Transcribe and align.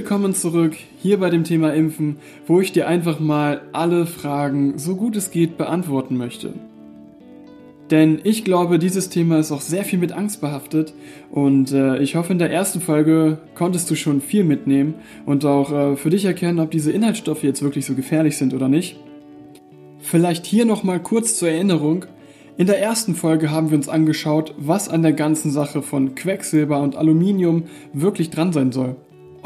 Willkommen 0.00 0.32
zurück 0.32 0.76
hier 1.02 1.18
bei 1.18 1.28
dem 1.28 1.42
Thema 1.42 1.74
Impfen, 1.74 2.18
wo 2.46 2.60
ich 2.60 2.70
dir 2.70 2.86
einfach 2.86 3.18
mal 3.18 3.62
alle 3.72 4.06
Fragen, 4.06 4.78
so 4.78 4.94
gut 4.94 5.16
es 5.16 5.32
geht, 5.32 5.58
beantworten 5.58 6.16
möchte. 6.16 6.54
Denn 7.90 8.20
ich 8.22 8.44
glaube, 8.44 8.78
dieses 8.78 9.08
Thema 9.10 9.40
ist 9.40 9.50
auch 9.50 9.60
sehr 9.60 9.82
viel 9.82 9.98
mit 9.98 10.12
Angst 10.12 10.40
behaftet 10.40 10.94
und 11.32 11.72
äh, 11.72 11.98
ich 11.98 12.14
hoffe, 12.14 12.32
in 12.32 12.38
der 12.38 12.52
ersten 12.52 12.80
Folge 12.80 13.38
konntest 13.56 13.90
du 13.90 13.96
schon 13.96 14.20
viel 14.20 14.44
mitnehmen 14.44 14.94
und 15.26 15.44
auch 15.44 15.72
äh, 15.72 15.96
für 15.96 16.10
dich 16.10 16.24
erkennen, 16.24 16.60
ob 16.60 16.70
diese 16.70 16.92
Inhaltsstoffe 16.92 17.42
jetzt 17.42 17.62
wirklich 17.62 17.84
so 17.84 17.94
gefährlich 17.94 18.36
sind 18.36 18.54
oder 18.54 18.68
nicht. 18.68 19.00
Vielleicht 19.98 20.46
hier 20.46 20.64
nochmal 20.64 21.02
kurz 21.02 21.36
zur 21.36 21.48
Erinnerung. 21.48 22.04
In 22.56 22.68
der 22.68 22.80
ersten 22.80 23.16
Folge 23.16 23.50
haben 23.50 23.70
wir 23.70 23.76
uns 23.76 23.88
angeschaut, 23.88 24.54
was 24.58 24.88
an 24.88 25.02
der 25.02 25.12
ganzen 25.12 25.50
Sache 25.50 25.82
von 25.82 26.14
Quecksilber 26.14 26.80
und 26.80 26.94
Aluminium 26.94 27.64
wirklich 27.92 28.30
dran 28.30 28.52
sein 28.52 28.70
soll. 28.70 28.94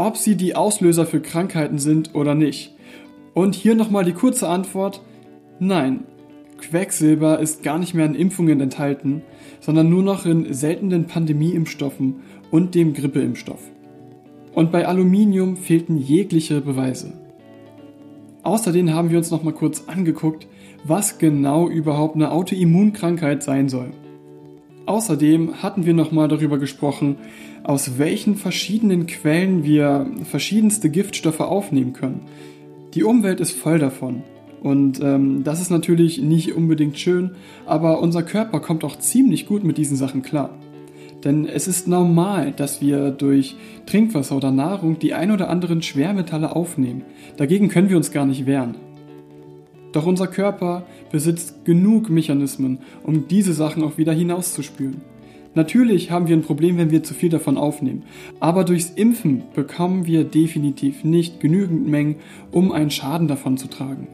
Ob 0.02 0.16
sie 0.16 0.34
die 0.34 0.56
Auslöser 0.56 1.06
für 1.06 1.20
Krankheiten 1.20 1.78
sind 1.78 2.16
oder 2.16 2.34
nicht. 2.34 2.74
Und 3.34 3.54
hier 3.54 3.76
nochmal 3.76 4.04
die 4.04 4.14
kurze 4.14 4.48
Antwort. 4.48 5.00
Nein, 5.60 6.02
Quecksilber 6.58 7.38
ist 7.38 7.62
gar 7.62 7.78
nicht 7.78 7.94
mehr 7.94 8.06
in 8.06 8.16
Impfungen 8.16 8.60
enthalten, 8.60 9.22
sondern 9.60 9.88
nur 9.90 10.02
noch 10.02 10.26
in 10.26 10.52
seltenen 10.52 11.06
Pandemieimpfstoffen 11.06 12.16
und 12.50 12.74
dem 12.74 12.94
Grippeimpfstoff. 12.94 13.60
Und 14.52 14.72
bei 14.72 14.88
Aluminium 14.88 15.56
fehlten 15.56 15.96
jegliche 15.98 16.60
Beweise. 16.60 17.12
Außerdem 18.42 18.92
haben 18.92 19.10
wir 19.10 19.18
uns 19.18 19.30
nochmal 19.30 19.54
kurz 19.54 19.84
angeguckt, 19.86 20.48
was 20.82 21.18
genau 21.18 21.68
überhaupt 21.68 22.16
eine 22.16 22.32
Autoimmunkrankheit 22.32 23.44
sein 23.44 23.68
soll. 23.68 23.92
Außerdem 24.84 25.62
hatten 25.62 25.86
wir 25.86 25.94
nochmal 25.94 26.26
darüber 26.26 26.58
gesprochen, 26.58 27.18
aus 27.64 27.98
welchen 27.98 28.36
verschiedenen 28.36 29.06
Quellen 29.06 29.64
wir 29.64 30.06
verschiedenste 30.24 30.90
Giftstoffe 30.90 31.40
aufnehmen 31.40 31.92
können. 31.92 32.22
Die 32.94 33.04
Umwelt 33.04 33.40
ist 33.40 33.52
voll 33.52 33.78
davon. 33.78 34.22
Und 34.62 35.00
ähm, 35.02 35.42
das 35.42 35.60
ist 35.60 35.70
natürlich 35.70 36.20
nicht 36.20 36.54
unbedingt 36.54 36.98
schön, 36.98 37.32
aber 37.66 38.00
unser 38.00 38.22
Körper 38.22 38.60
kommt 38.60 38.84
auch 38.84 38.96
ziemlich 38.96 39.46
gut 39.46 39.64
mit 39.64 39.76
diesen 39.76 39.96
Sachen 39.96 40.22
klar. 40.22 40.50
Denn 41.24 41.46
es 41.46 41.68
ist 41.68 41.88
normal, 41.88 42.52
dass 42.52 42.80
wir 42.80 43.10
durch 43.10 43.56
Trinkwasser 43.86 44.36
oder 44.36 44.50
Nahrung 44.50 44.98
die 44.98 45.14
ein 45.14 45.30
oder 45.30 45.48
anderen 45.48 45.82
Schwermetalle 45.82 46.54
aufnehmen. 46.54 47.02
Dagegen 47.36 47.68
können 47.68 47.90
wir 47.90 47.96
uns 47.96 48.12
gar 48.12 48.26
nicht 48.26 48.46
wehren. 48.46 48.76
Doch 49.92 50.06
unser 50.06 50.26
Körper 50.26 50.86
besitzt 51.10 51.64
genug 51.64 52.08
Mechanismen, 52.08 52.78
um 53.02 53.28
diese 53.28 53.52
Sachen 53.52 53.82
auch 53.82 53.98
wieder 53.98 54.12
hinauszuspülen. 54.12 55.11
Natürlich 55.54 56.10
haben 56.10 56.28
wir 56.28 56.36
ein 56.36 56.42
Problem, 56.42 56.78
wenn 56.78 56.90
wir 56.90 57.02
zu 57.02 57.12
viel 57.12 57.28
davon 57.28 57.58
aufnehmen, 57.58 58.04
aber 58.40 58.64
durchs 58.64 58.90
Impfen 58.90 59.42
bekommen 59.54 60.06
wir 60.06 60.24
definitiv 60.24 61.04
nicht 61.04 61.40
genügend 61.40 61.86
Mengen, 61.86 62.16
um 62.50 62.72
einen 62.72 62.90
Schaden 62.90 63.28
davon 63.28 63.58
zu 63.58 63.68
tragen. 63.68 64.08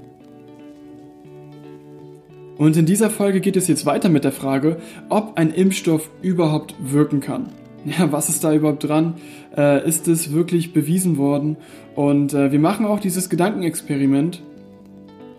Und 2.56 2.77
in 2.77 2.86
dieser 2.86 3.09
Folge 3.09 3.41
geht 3.41 3.56
es 3.56 3.69
jetzt 3.69 3.86
weiter 3.86 4.09
mit 4.09 4.25
der 4.25 4.33
Frage, 4.33 4.78
ob 5.09 5.39
ein 5.39 5.50
Impfstoff 5.50 6.11
überhaupt 6.22 6.75
wirken 6.81 7.20
kann. 7.20 7.50
Ja, 7.84 8.11
was 8.11 8.28
ist 8.28 8.42
da 8.42 8.53
überhaupt 8.53 8.89
dran? 8.89 9.14
Äh, 9.56 9.89
ist 9.89 10.09
es 10.09 10.33
wirklich 10.33 10.72
bewiesen 10.72 11.16
worden? 11.16 11.56
Und 11.94 12.34
äh, 12.34 12.50
wir 12.50 12.59
machen 12.59 12.84
auch 12.84 12.98
dieses 12.98 13.31
Gedankenexperiment. 13.31 14.42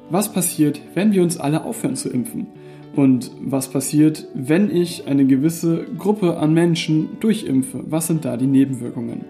Was 0.09 0.31
passiert, 0.31 0.79
wenn 0.95 1.11
wir 1.11 1.21
uns 1.21 1.37
alle 1.37 1.65
aufhören 1.65 1.97
zu 1.97 2.09
impfen? 2.09 2.47
Und 2.95 3.31
was 3.41 3.69
passiert, 3.69 4.27
wenn 4.33 4.75
ich 4.75 5.07
eine 5.07 5.25
gewisse 5.25 5.85
Gruppe 5.97 6.37
an 6.37 6.53
Menschen 6.53 7.09
durchimpfe? 7.19 7.83
Was 7.87 8.07
sind 8.07 8.25
da 8.25 8.35
die 8.35 8.47
Nebenwirkungen? 8.47 9.25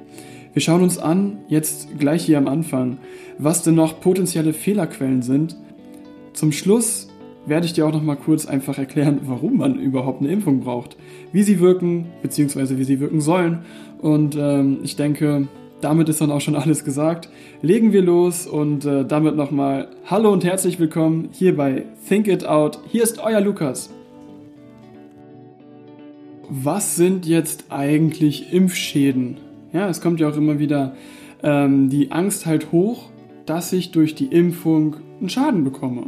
Wir 0.54 0.62
schauen 0.62 0.82
uns 0.82 0.98
an, 0.98 1.40
jetzt 1.48 2.00
gleich 2.00 2.26
hier 2.26 2.38
am 2.38 2.48
Anfang, 2.48 2.98
was 3.38 3.64
denn 3.64 3.76
noch 3.76 4.02
potenzielle 4.02 4.54
Fehlerquellen 4.54 5.22
sind. 5.22 5.56
Zum 6.34 6.52
Schluss 6.52 7.10
werde 7.46 7.66
ich 7.66 7.74
dir 7.74 7.86
auch 7.86 7.94
noch 7.94 8.04
mal 8.04 8.16
kurz 8.16 8.46
einfach 8.46 8.78
erklären, 8.78 9.22
warum 9.26 9.58
man 9.58 9.80
überhaupt 9.80 10.22
eine 10.22 10.32
Impfung 10.32 10.62
braucht, 10.62 10.98
wie 11.32 11.44
sie 11.44 11.60
wirken, 11.60 12.08
beziehungsweise 12.22 12.78
wie 12.78 12.84
sie 12.84 13.00
wirken 13.00 13.22
sollen. 13.22 13.60
Und 14.02 14.36
ähm, 14.40 14.80
ich 14.84 14.96
denke, 14.96 15.48
damit 15.82 16.10
ist 16.10 16.22
dann 16.22 16.32
auch 16.32 16.42
schon 16.42 16.56
alles 16.56 16.84
gesagt. 16.84 17.30
Legen 17.62 17.94
wir 17.94 18.02
los 18.02 18.48
und 18.48 18.86
äh, 18.86 19.06
damit 19.06 19.36
nochmal 19.36 19.88
Hallo 20.06 20.32
und 20.32 20.44
herzlich 20.44 20.80
willkommen 20.80 21.30
hier 21.32 21.56
bei 21.56 21.86
Think 22.08 22.28
It 22.28 22.46
Out. 22.46 22.80
Hier 22.92 23.04
ist 23.04 23.20
euer 23.20 23.42
Lukas. 23.42 23.90
Was 26.50 26.96
sind 26.96 27.26
jetzt 27.26 27.66
eigentlich 27.70 28.52
Impfschäden? 28.52 29.38
Ja, 29.72 29.88
es 29.88 30.02
kommt 30.02 30.20
ja 30.20 30.30
auch 30.30 30.38
immer 30.38 30.60
wieder 30.60 30.96
ähm, 31.44 31.90
die 31.90 32.12
Angst 32.12 32.46
halt 32.46 32.72
hoch, 32.72 33.10
dass 33.46 33.72
ich 33.72 33.92
durch 33.92 34.16
die 34.16 34.26
Impfung 34.26 34.98
einen 35.20 35.30
Schaden 35.30 35.64
bekomme. 35.64 36.08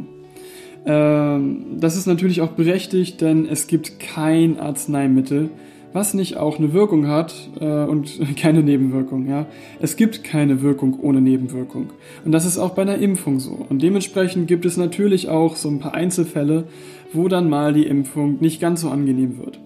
Ähm, 0.84 1.78
das 1.78 1.96
ist 1.96 2.06
natürlich 2.06 2.40
auch 2.40 2.52
berechtigt, 2.52 3.20
denn 3.20 3.46
es 3.46 3.68
gibt 3.68 4.00
kein 4.00 4.58
Arzneimittel, 4.58 5.50
was 5.92 6.14
nicht 6.14 6.36
auch 6.36 6.58
eine 6.58 6.72
Wirkung 6.72 7.06
hat 7.06 7.34
äh, 7.60 7.84
und 7.84 8.20
keine 8.36 8.62
Nebenwirkung. 8.62 9.28
Ja? 9.28 9.46
Es 9.80 9.96
gibt 9.96 10.24
keine 10.24 10.62
Wirkung 10.62 10.98
ohne 11.00 11.20
Nebenwirkung. 11.20 11.90
Und 12.24 12.32
das 12.32 12.44
ist 12.44 12.58
auch 12.58 12.70
bei 12.70 12.82
einer 12.82 12.98
Impfung 12.98 13.40
so. 13.40 13.66
Und 13.68 13.82
dementsprechend 13.82 14.48
gibt 14.48 14.64
es 14.64 14.76
natürlich 14.76 15.28
auch 15.28 15.56
so 15.56 15.68
ein 15.68 15.78
paar 15.78 15.94
Einzelfälle, 15.94 16.64
wo 17.12 17.28
dann 17.28 17.48
mal 17.48 17.72
die 17.72 17.86
Impfung 17.86 18.38
nicht 18.40 18.60
ganz 18.60 18.80
so 18.80 18.90
angenehm 18.90 19.38
wird. 19.38 19.58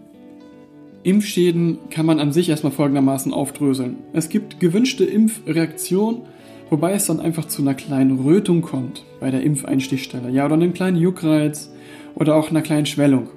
Impfschäden 1.03 1.79
kann 1.91 2.07
man 2.07 2.19
an 2.19 2.33
sich 2.33 2.49
erstmal 2.49 2.73
folgendermaßen 2.73 3.33
aufdröseln. 3.33 3.97
Es 4.13 4.29
gibt 4.29 4.59
gewünschte 4.59 5.05
Impfreaktion 5.05 6.23
Wobei 6.69 6.95
es 6.95 7.07
dann 7.07 7.21
einfach 7.21 7.45
zu 7.45 7.63
einer 7.63 7.75
kleinen 7.75 8.19
Rötung 8.19 8.61
kommt 8.61 9.05
bei 9.21 9.31
der 9.31 9.43
Impfeinstichstelle. 9.43 10.31
Ja, 10.31 10.45
oder 10.47 10.55
einem 10.55 10.75
kleinen 10.75 10.97
Juckreiz 10.97 11.71
oder 12.17 12.35
auch 12.35 12.51
einer 12.51 12.63
kleinen 12.63 12.87
Schwellung. 12.87 13.29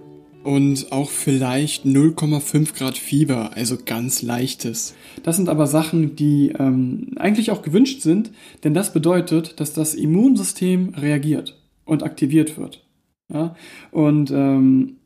Und 0.43 0.91
auch 0.91 1.09
vielleicht 1.09 1.85
0,5 1.85 2.73
Grad 2.73 2.97
Fieber, 2.97 3.51
also 3.55 3.77
ganz 3.83 4.21
leichtes. 4.21 4.95
Das 5.23 5.35
sind 5.35 5.49
aber 5.49 5.67
Sachen, 5.67 6.15
die 6.15 6.53
ähm, 6.57 7.11
eigentlich 7.17 7.51
auch 7.51 7.61
gewünscht 7.61 8.01
sind, 8.01 8.31
denn 8.63 8.73
das 8.73 8.93
bedeutet, 8.93 9.59
dass 9.59 9.73
das 9.73 9.95
Immunsystem 9.95 10.93
reagiert 10.95 11.59
und 11.83 12.03
aktiviert 12.03 12.57
wird. 12.57 12.85
Ja? 13.31 13.55
Und 13.91 14.31
ähm, 14.31 14.97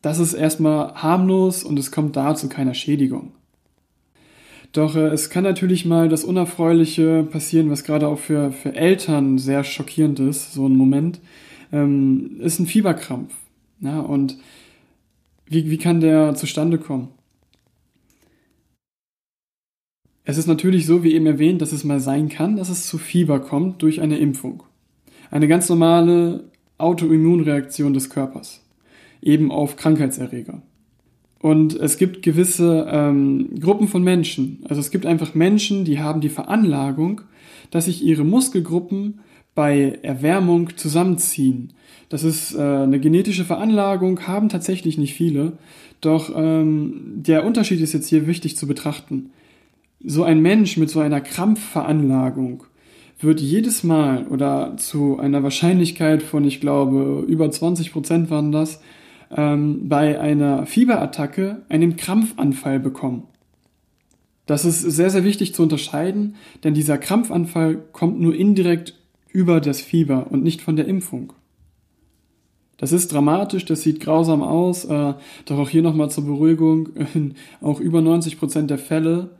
das 0.00 0.18
ist 0.18 0.34
erstmal 0.34 0.94
harmlos 0.94 1.64
und 1.64 1.78
es 1.78 1.90
kommt 1.90 2.16
da 2.16 2.34
zu 2.34 2.48
keiner 2.48 2.74
Schädigung. 2.74 3.32
Doch 4.72 4.96
äh, 4.96 5.08
es 5.08 5.30
kann 5.30 5.44
natürlich 5.44 5.84
mal 5.84 6.08
das 6.08 6.24
Unerfreuliche 6.24 7.26
passieren, 7.30 7.70
was 7.70 7.84
gerade 7.84 8.08
auch 8.08 8.18
für, 8.18 8.52
für 8.52 8.74
Eltern 8.74 9.38
sehr 9.38 9.64
schockierend 9.64 10.20
ist, 10.20 10.52
so 10.52 10.66
ein 10.68 10.76
Moment, 10.76 11.20
ähm, 11.72 12.40
ist 12.40 12.58
ein 12.58 12.66
Fieberkrampf. 12.66 13.34
Ja, 13.80 14.00
und 14.00 14.36
wie, 15.46 15.70
wie 15.70 15.78
kann 15.78 16.00
der 16.00 16.34
zustande 16.34 16.78
kommen? 16.78 17.08
Es 20.24 20.36
ist 20.36 20.46
natürlich 20.46 20.84
so, 20.84 21.02
wie 21.02 21.14
eben 21.14 21.24
erwähnt, 21.24 21.62
dass 21.62 21.72
es 21.72 21.84
mal 21.84 22.00
sein 22.00 22.28
kann, 22.28 22.56
dass 22.56 22.68
es 22.68 22.86
zu 22.86 22.98
Fieber 22.98 23.40
kommt 23.40 23.82
durch 23.82 24.02
eine 24.02 24.18
Impfung. 24.18 24.62
Eine 25.30 25.48
ganz 25.48 25.68
normale 25.70 26.44
Autoimmunreaktion 26.76 27.94
des 27.94 28.10
Körpers. 28.10 28.62
Eben 29.22 29.50
auf 29.50 29.76
Krankheitserreger. 29.76 30.60
Und 31.40 31.74
es 31.76 31.96
gibt 31.96 32.22
gewisse 32.22 32.86
ähm, 32.90 33.58
Gruppen 33.60 33.88
von 33.88 34.02
Menschen. 34.02 34.58
Also 34.68 34.80
es 34.80 34.90
gibt 34.90 35.06
einfach 35.06 35.34
Menschen, 35.34 35.84
die 35.84 36.00
haben 36.00 36.20
die 36.20 36.28
Veranlagung, 36.28 37.22
dass 37.70 37.86
sich 37.86 38.04
ihre 38.04 38.24
Muskelgruppen 38.24 39.20
bei 39.58 39.98
Erwärmung 40.02 40.76
zusammenziehen. 40.76 41.72
Das 42.10 42.22
ist 42.22 42.54
äh, 42.54 42.60
eine 42.60 43.00
genetische 43.00 43.44
Veranlagung, 43.44 44.28
haben 44.28 44.48
tatsächlich 44.48 44.98
nicht 44.98 45.14
viele. 45.14 45.54
Doch 46.00 46.30
ähm, 46.32 47.14
der 47.16 47.44
Unterschied 47.44 47.80
ist 47.80 47.92
jetzt 47.92 48.06
hier 48.06 48.28
wichtig 48.28 48.56
zu 48.56 48.68
betrachten. 48.68 49.30
So 49.98 50.22
ein 50.22 50.38
Mensch 50.38 50.76
mit 50.76 50.90
so 50.90 51.00
einer 51.00 51.20
Krampfveranlagung 51.20 52.62
wird 53.18 53.40
jedes 53.40 53.82
Mal 53.82 54.28
oder 54.28 54.76
zu 54.76 55.18
einer 55.18 55.42
Wahrscheinlichkeit 55.42 56.22
von, 56.22 56.44
ich 56.44 56.60
glaube, 56.60 57.24
über 57.26 57.50
20 57.50 57.92
Prozent 57.92 58.30
waren 58.30 58.52
das, 58.52 58.80
ähm, 59.36 59.88
bei 59.88 60.20
einer 60.20 60.66
Fieberattacke 60.66 61.62
einen 61.68 61.96
Krampfanfall 61.96 62.78
bekommen. 62.78 63.24
Das 64.46 64.64
ist 64.64 64.82
sehr, 64.82 65.10
sehr 65.10 65.24
wichtig 65.24 65.52
zu 65.52 65.64
unterscheiden, 65.64 66.36
denn 66.62 66.74
dieser 66.74 66.96
Krampfanfall 66.96 67.82
kommt 67.90 68.20
nur 68.20 68.36
indirekt 68.36 68.97
über 69.38 69.60
das 69.60 69.80
Fieber 69.80 70.26
und 70.30 70.42
nicht 70.42 70.62
von 70.62 70.74
der 70.74 70.88
Impfung. 70.88 71.32
Das 72.76 72.90
ist 72.90 73.12
dramatisch, 73.12 73.64
das 73.64 73.82
sieht 73.82 74.00
grausam 74.00 74.42
aus, 74.42 74.84
äh, 74.84 75.14
doch 75.44 75.58
auch 75.58 75.68
hier 75.68 75.82
nochmal 75.82 76.10
zur 76.10 76.24
Beruhigung, 76.24 76.88
in 77.14 77.34
auch 77.60 77.78
über 77.78 78.02
90 78.02 78.36
Prozent 78.36 78.68
der 78.68 78.78
Fälle 78.78 79.30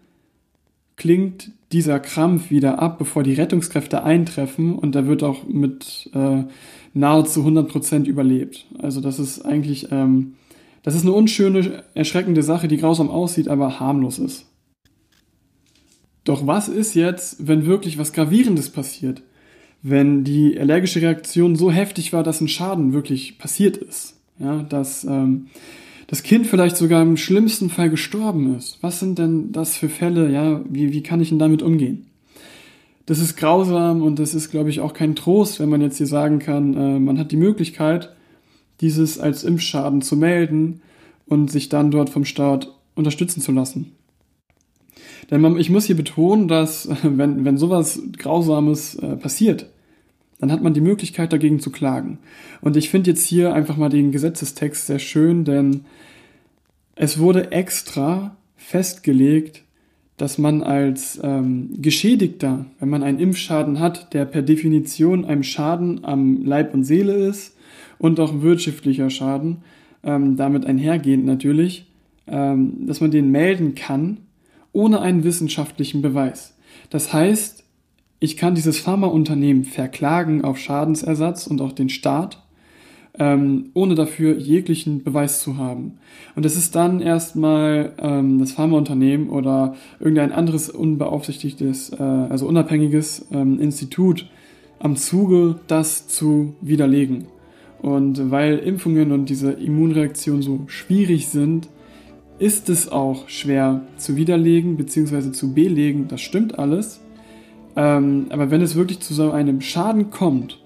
klingt 0.94 1.50
dieser 1.72 1.98
Krampf 1.98 2.50
wieder 2.50 2.78
ab, 2.80 2.98
bevor 2.98 3.24
die 3.24 3.34
Rettungskräfte 3.34 4.04
eintreffen 4.04 4.76
und 4.76 4.94
da 4.94 5.08
wird 5.08 5.24
auch 5.24 5.48
mit 5.48 6.08
äh, 6.14 6.44
nahezu 6.94 7.44
100% 7.44 8.04
überlebt. 8.04 8.66
Also 8.78 9.00
das 9.00 9.18
ist 9.18 9.44
eigentlich, 9.44 9.90
ähm, 9.90 10.34
das 10.84 10.94
ist 10.94 11.02
eine 11.02 11.12
unschöne, 11.12 11.82
erschreckende 11.94 12.44
Sache, 12.44 12.68
die 12.68 12.76
grausam 12.76 13.10
aussieht, 13.10 13.48
aber 13.48 13.80
harmlos 13.80 14.20
ist. 14.20 14.46
Doch 16.22 16.46
was 16.46 16.68
ist 16.68 16.94
jetzt, 16.94 17.48
wenn 17.48 17.66
wirklich 17.66 17.98
was 17.98 18.12
Gravierendes 18.12 18.70
passiert? 18.70 19.22
Wenn 19.82 20.24
die 20.24 20.58
allergische 20.58 21.00
Reaktion 21.00 21.56
so 21.56 21.70
heftig 21.70 22.12
war, 22.12 22.22
dass 22.22 22.40
ein 22.40 22.48
Schaden 22.48 22.92
wirklich 22.92 23.38
passiert 23.38 23.76
ist? 23.76 24.14
Ja, 24.38 24.62
dass 24.62 25.04
ähm, 25.04 25.48
das 26.06 26.22
Kind 26.22 26.46
vielleicht 26.46 26.76
sogar 26.76 27.02
im 27.02 27.16
schlimmsten 27.16 27.70
Fall 27.70 27.90
gestorben 27.90 28.56
ist. 28.56 28.78
Was 28.82 29.00
sind 29.00 29.18
denn 29.18 29.52
das 29.52 29.76
für 29.76 29.88
Fälle? 29.88 30.30
Ja, 30.30 30.62
wie, 30.68 30.92
wie 30.92 31.02
kann 31.02 31.20
ich 31.20 31.28
denn 31.28 31.38
damit 31.38 31.62
umgehen? 31.62 32.06
Das 33.06 33.20
ist 33.20 33.36
grausam 33.36 34.02
und 34.02 34.18
das 34.18 34.34
ist, 34.34 34.50
glaube 34.50 34.70
ich, 34.70 34.80
auch 34.80 34.92
kein 34.92 35.16
Trost, 35.16 35.60
wenn 35.60 35.68
man 35.68 35.80
jetzt 35.80 35.98
hier 35.98 36.06
sagen 36.06 36.38
kann, 36.40 36.74
äh, 36.74 36.98
man 36.98 37.18
hat 37.18 37.32
die 37.32 37.36
Möglichkeit, 37.36 38.14
dieses 38.80 39.18
als 39.18 39.44
Impfschaden 39.44 40.02
zu 40.02 40.16
melden 40.16 40.82
und 41.26 41.50
sich 41.50 41.68
dann 41.68 41.90
dort 41.90 42.10
vom 42.10 42.24
Staat 42.24 42.72
unterstützen 42.94 43.40
zu 43.40 43.52
lassen. 43.52 43.92
Denn 45.30 45.40
man, 45.40 45.58
ich 45.58 45.70
muss 45.70 45.86
hier 45.86 45.96
betonen, 45.96 46.48
dass 46.48 46.88
wenn, 47.02 47.44
wenn 47.44 47.58
sowas 47.58 48.02
Grausames 48.16 48.94
äh, 48.96 49.16
passiert, 49.16 49.70
dann 50.38 50.52
hat 50.52 50.62
man 50.62 50.74
die 50.74 50.80
Möglichkeit 50.80 51.32
dagegen 51.32 51.60
zu 51.60 51.70
klagen. 51.70 52.18
Und 52.60 52.76
ich 52.76 52.90
finde 52.90 53.10
jetzt 53.10 53.26
hier 53.26 53.54
einfach 53.54 53.76
mal 53.76 53.88
den 53.88 54.12
Gesetzestext 54.12 54.86
sehr 54.86 55.00
schön, 55.00 55.44
denn 55.44 55.84
es 56.94 57.18
wurde 57.18 57.52
extra 57.52 58.36
festgelegt, 58.56 59.62
dass 60.16 60.36
man 60.36 60.62
als 60.62 61.20
ähm, 61.22 61.70
Geschädigter, 61.80 62.66
wenn 62.80 62.88
man 62.88 63.04
einen 63.04 63.20
Impfschaden 63.20 63.78
hat, 63.78 64.12
der 64.14 64.24
per 64.24 64.42
Definition 64.42 65.24
einem 65.24 65.44
Schaden 65.44 66.04
am 66.04 66.44
Leib 66.44 66.74
und 66.74 66.84
Seele 66.84 67.14
ist 67.14 67.56
und 67.98 68.18
auch 68.18 68.42
wirtschaftlicher 68.42 69.10
Schaden, 69.10 69.58
ähm, 70.02 70.36
damit 70.36 70.66
einhergehend 70.66 71.24
natürlich, 71.24 71.86
ähm, 72.26 72.86
dass 72.86 73.00
man 73.00 73.12
den 73.12 73.30
melden 73.30 73.76
kann, 73.76 74.18
ohne 74.78 75.00
einen 75.00 75.24
wissenschaftlichen 75.24 76.02
Beweis. 76.02 76.54
Das 76.88 77.12
heißt, 77.12 77.64
ich 78.20 78.36
kann 78.36 78.54
dieses 78.54 78.78
Pharmaunternehmen 78.78 79.64
verklagen 79.64 80.44
auf 80.44 80.56
Schadensersatz 80.56 81.48
und 81.48 81.60
auch 81.60 81.72
den 81.72 81.88
Staat, 81.88 82.44
ähm, 83.18 83.70
ohne 83.74 83.96
dafür 83.96 84.38
jeglichen 84.38 85.02
Beweis 85.02 85.40
zu 85.40 85.56
haben. 85.56 85.98
Und 86.36 86.46
es 86.46 86.56
ist 86.56 86.76
dann 86.76 87.00
erstmal 87.00 87.92
ähm, 87.98 88.38
das 88.38 88.52
Pharmaunternehmen 88.52 89.30
oder 89.30 89.74
irgendein 89.98 90.30
anderes 90.30 90.70
unbeaufsichtigtes, 90.70 91.90
äh, 91.98 92.00
also 92.00 92.46
unabhängiges 92.46 93.26
ähm, 93.32 93.58
Institut 93.58 94.30
am 94.78 94.94
Zuge, 94.94 95.58
das 95.66 96.06
zu 96.06 96.54
widerlegen. 96.60 97.26
Und 97.82 98.30
weil 98.30 98.58
Impfungen 98.58 99.10
und 99.10 99.28
diese 99.28 99.50
Immunreaktion 99.50 100.40
so 100.40 100.60
schwierig 100.68 101.26
sind, 101.26 101.68
ist 102.38 102.68
es 102.68 102.90
auch 102.90 103.28
schwer 103.28 103.82
zu 103.96 104.16
widerlegen 104.16 104.76
bzw. 104.76 105.32
zu 105.32 105.54
belegen. 105.54 106.06
Das 106.08 106.20
stimmt 106.20 106.58
alles. 106.58 107.00
Ähm, 107.76 108.26
aber 108.30 108.50
wenn 108.50 108.62
es 108.62 108.76
wirklich 108.76 109.00
zu 109.00 109.14
so 109.14 109.30
einem 109.30 109.60
Schaden 109.60 110.10
kommt, 110.10 110.60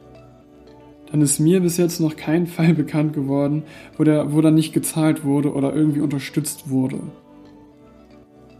dann 1.11 1.21
ist 1.21 1.39
mir 1.39 1.61
bis 1.61 1.77
jetzt 1.77 2.01
noch 2.01 2.17
kein 2.17 2.47
Fall 2.49 2.75
bekannt 2.75 3.13
geworden, 3.13 3.65
wo, 3.97 4.05
der, 4.05 4.33
wo 4.33 4.41
dann 4.41 4.55
nicht 4.55 4.73
gezahlt 4.73 5.25
wurde 5.25 5.53
oder 5.53 5.75
irgendwie 5.75 6.01
unterstützt 6.01 6.71
wurde. 6.71 7.01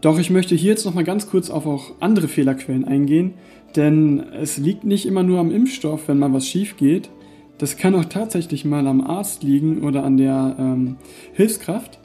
Doch 0.01 0.19
ich 0.19 0.29
möchte 0.29 0.53
hier 0.53 0.71
jetzt 0.71 0.85
nochmal 0.85 1.05
ganz 1.05 1.29
kurz 1.29 1.49
auf 1.49 1.65
auch 1.65 1.93
andere 2.01 2.27
Fehlerquellen 2.27 2.85
eingehen, 2.85 3.35
denn 3.75 4.19
es 4.33 4.57
liegt 4.57 4.83
nicht 4.83 5.05
immer 5.05 5.23
nur 5.23 5.39
am 5.39 5.49
Impfstoff, 5.49 6.07
wenn 6.07 6.19
mal 6.19 6.33
was 6.33 6.47
schief 6.47 6.77
geht. 6.77 7.09
Das 7.57 7.77
kann 7.77 7.95
auch 7.95 8.05
tatsächlich 8.05 8.65
mal 8.65 8.85
am 8.87 9.01
Arzt 9.01 9.43
liegen 9.43 9.81
oder 9.81 10.03
an 10.03 10.17
der 10.17 10.57
ähm, 10.59 10.97
Hilfskraft, 11.31 11.99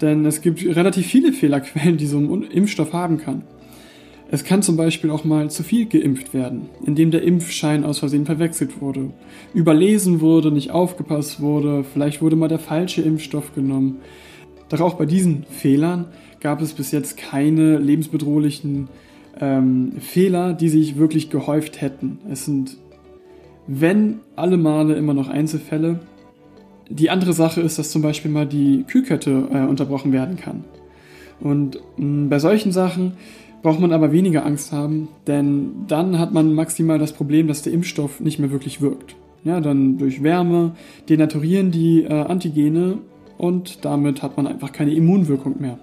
denn 0.00 0.24
es 0.24 0.40
gibt 0.42 0.64
relativ 0.64 1.06
viele 1.06 1.32
Fehlerquellen, 1.32 1.96
die 1.96 2.06
so 2.06 2.18
ein 2.18 2.42
Impfstoff 2.42 2.92
haben 2.92 3.18
kann. 3.18 3.42
Es 4.30 4.42
kann 4.42 4.62
zum 4.62 4.76
Beispiel 4.76 5.10
auch 5.10 5.24
mal 5.24 5.50
zu 5.50 5.62
viel 5.62 5.86
geimpft 5.86 6.34
werden, 6.34 6.62
indem 6.84 7.10
der 7.10 7.22
Impfschein 7.22 7.84
aus 7.84 7.98
Versehen 7.98 8.26
verwechselt 8.26 8.80
wurde, 8.80 9.10
überlesen 9.52 10.20
wurde, 10.20 10.50
nicht 10.50 10.70
aufgepasst 10.70 11.40
wurde, 11.40 11.84
vielleicht 11.84 12.22
wurde 12.22 12.34
mal 12.34 12.48
der 12.48 12.58
falsche 12.58 13.02
Impfstoff 13.02 13.54
genommen. 13.54 13.98
Doch 14.70 14.80
auch 14.80 14.94
bei 14.94 15.06
diesen 15.06 15.44
Fehlern 15.44 16.06
gab 16.40 16.60
es 16.62 16.72
bis 16.72 16.90
jetzt 16.90 17.16
keine 17.16 17.78
lebensbedrohlichen 17.78 18.88
ähm, 19.40 19.92
Fehler, 20.00 20.54
die 20.54 20.68
sich 20.68 20.96
wirklich 20.96 21.30
gehäuft 21.30 21.80
hätten. 21.80 22.18
Es 22.30 22.44
sind, 22.44 22.76
wenn 23.66 24.20
alle 24.36 24.56
Male, 24.56 24.94
immer 24.94 25.14
noch 25.14 25.28
Einzelfälle. 25.28 26.00
Die 26.90 27.10
andere 27.10 27.32
Sache 27.32 27.60
ist, 27.60 27.78
dass 27.78 27.90
zum 27.90 28.02
Beispiel 28.02 28.30
mal 28.30 28.46
die 28.46 28.84
Kühlkette 28.86 29.48
äh, 29.52 29.60
unterbrochen 29.66 30.12
werden 30.12 30.36
kann. 30.36 30.64
Und 31.40 31.80
mh, 31.96 32.28
bei 32.28 32.38
solchen 32.38 32.72
Sachen 32.72 33.12
braucht 33.62 33.80
man 33.80 33.92
aber 33.92 34.12
weniger 34.12 34.44
Angst 34.44 34.72
haben, 34.72 35.08
denn 35.26 35.86
dann 35.88 36.18
hat 36.18 36.32
man 36.32 36.52
maximal 36.52 36.98
das 36.98 37.12
Problem, 37.12 37.48
dass 37.48 37.62
der 37.62 37.72
Impfstoff 37.72 38.20
nicht 38.20 38.38
mehr 38.38 38.50
wirklich 38.50 38.82
wirkt. 38.82 39.16
Ja, 39.44 39.60
dann 39.60 39.98
durch 39.98 40.22
Wärme 40.22 40.72
denaturieren 41.08 41.70
die 41.70 42.02
äh, 42.04 42.12
Antigene 42.12 42.98
und 43.38 43.84
damit 43.84 44.22
hat 44.22 44.36
man 44.36 44.46
einfach 44.46 44.72
keine 44.72 44.94
Immunwirkung 44.94 45.60
mehr. 45.60 45.78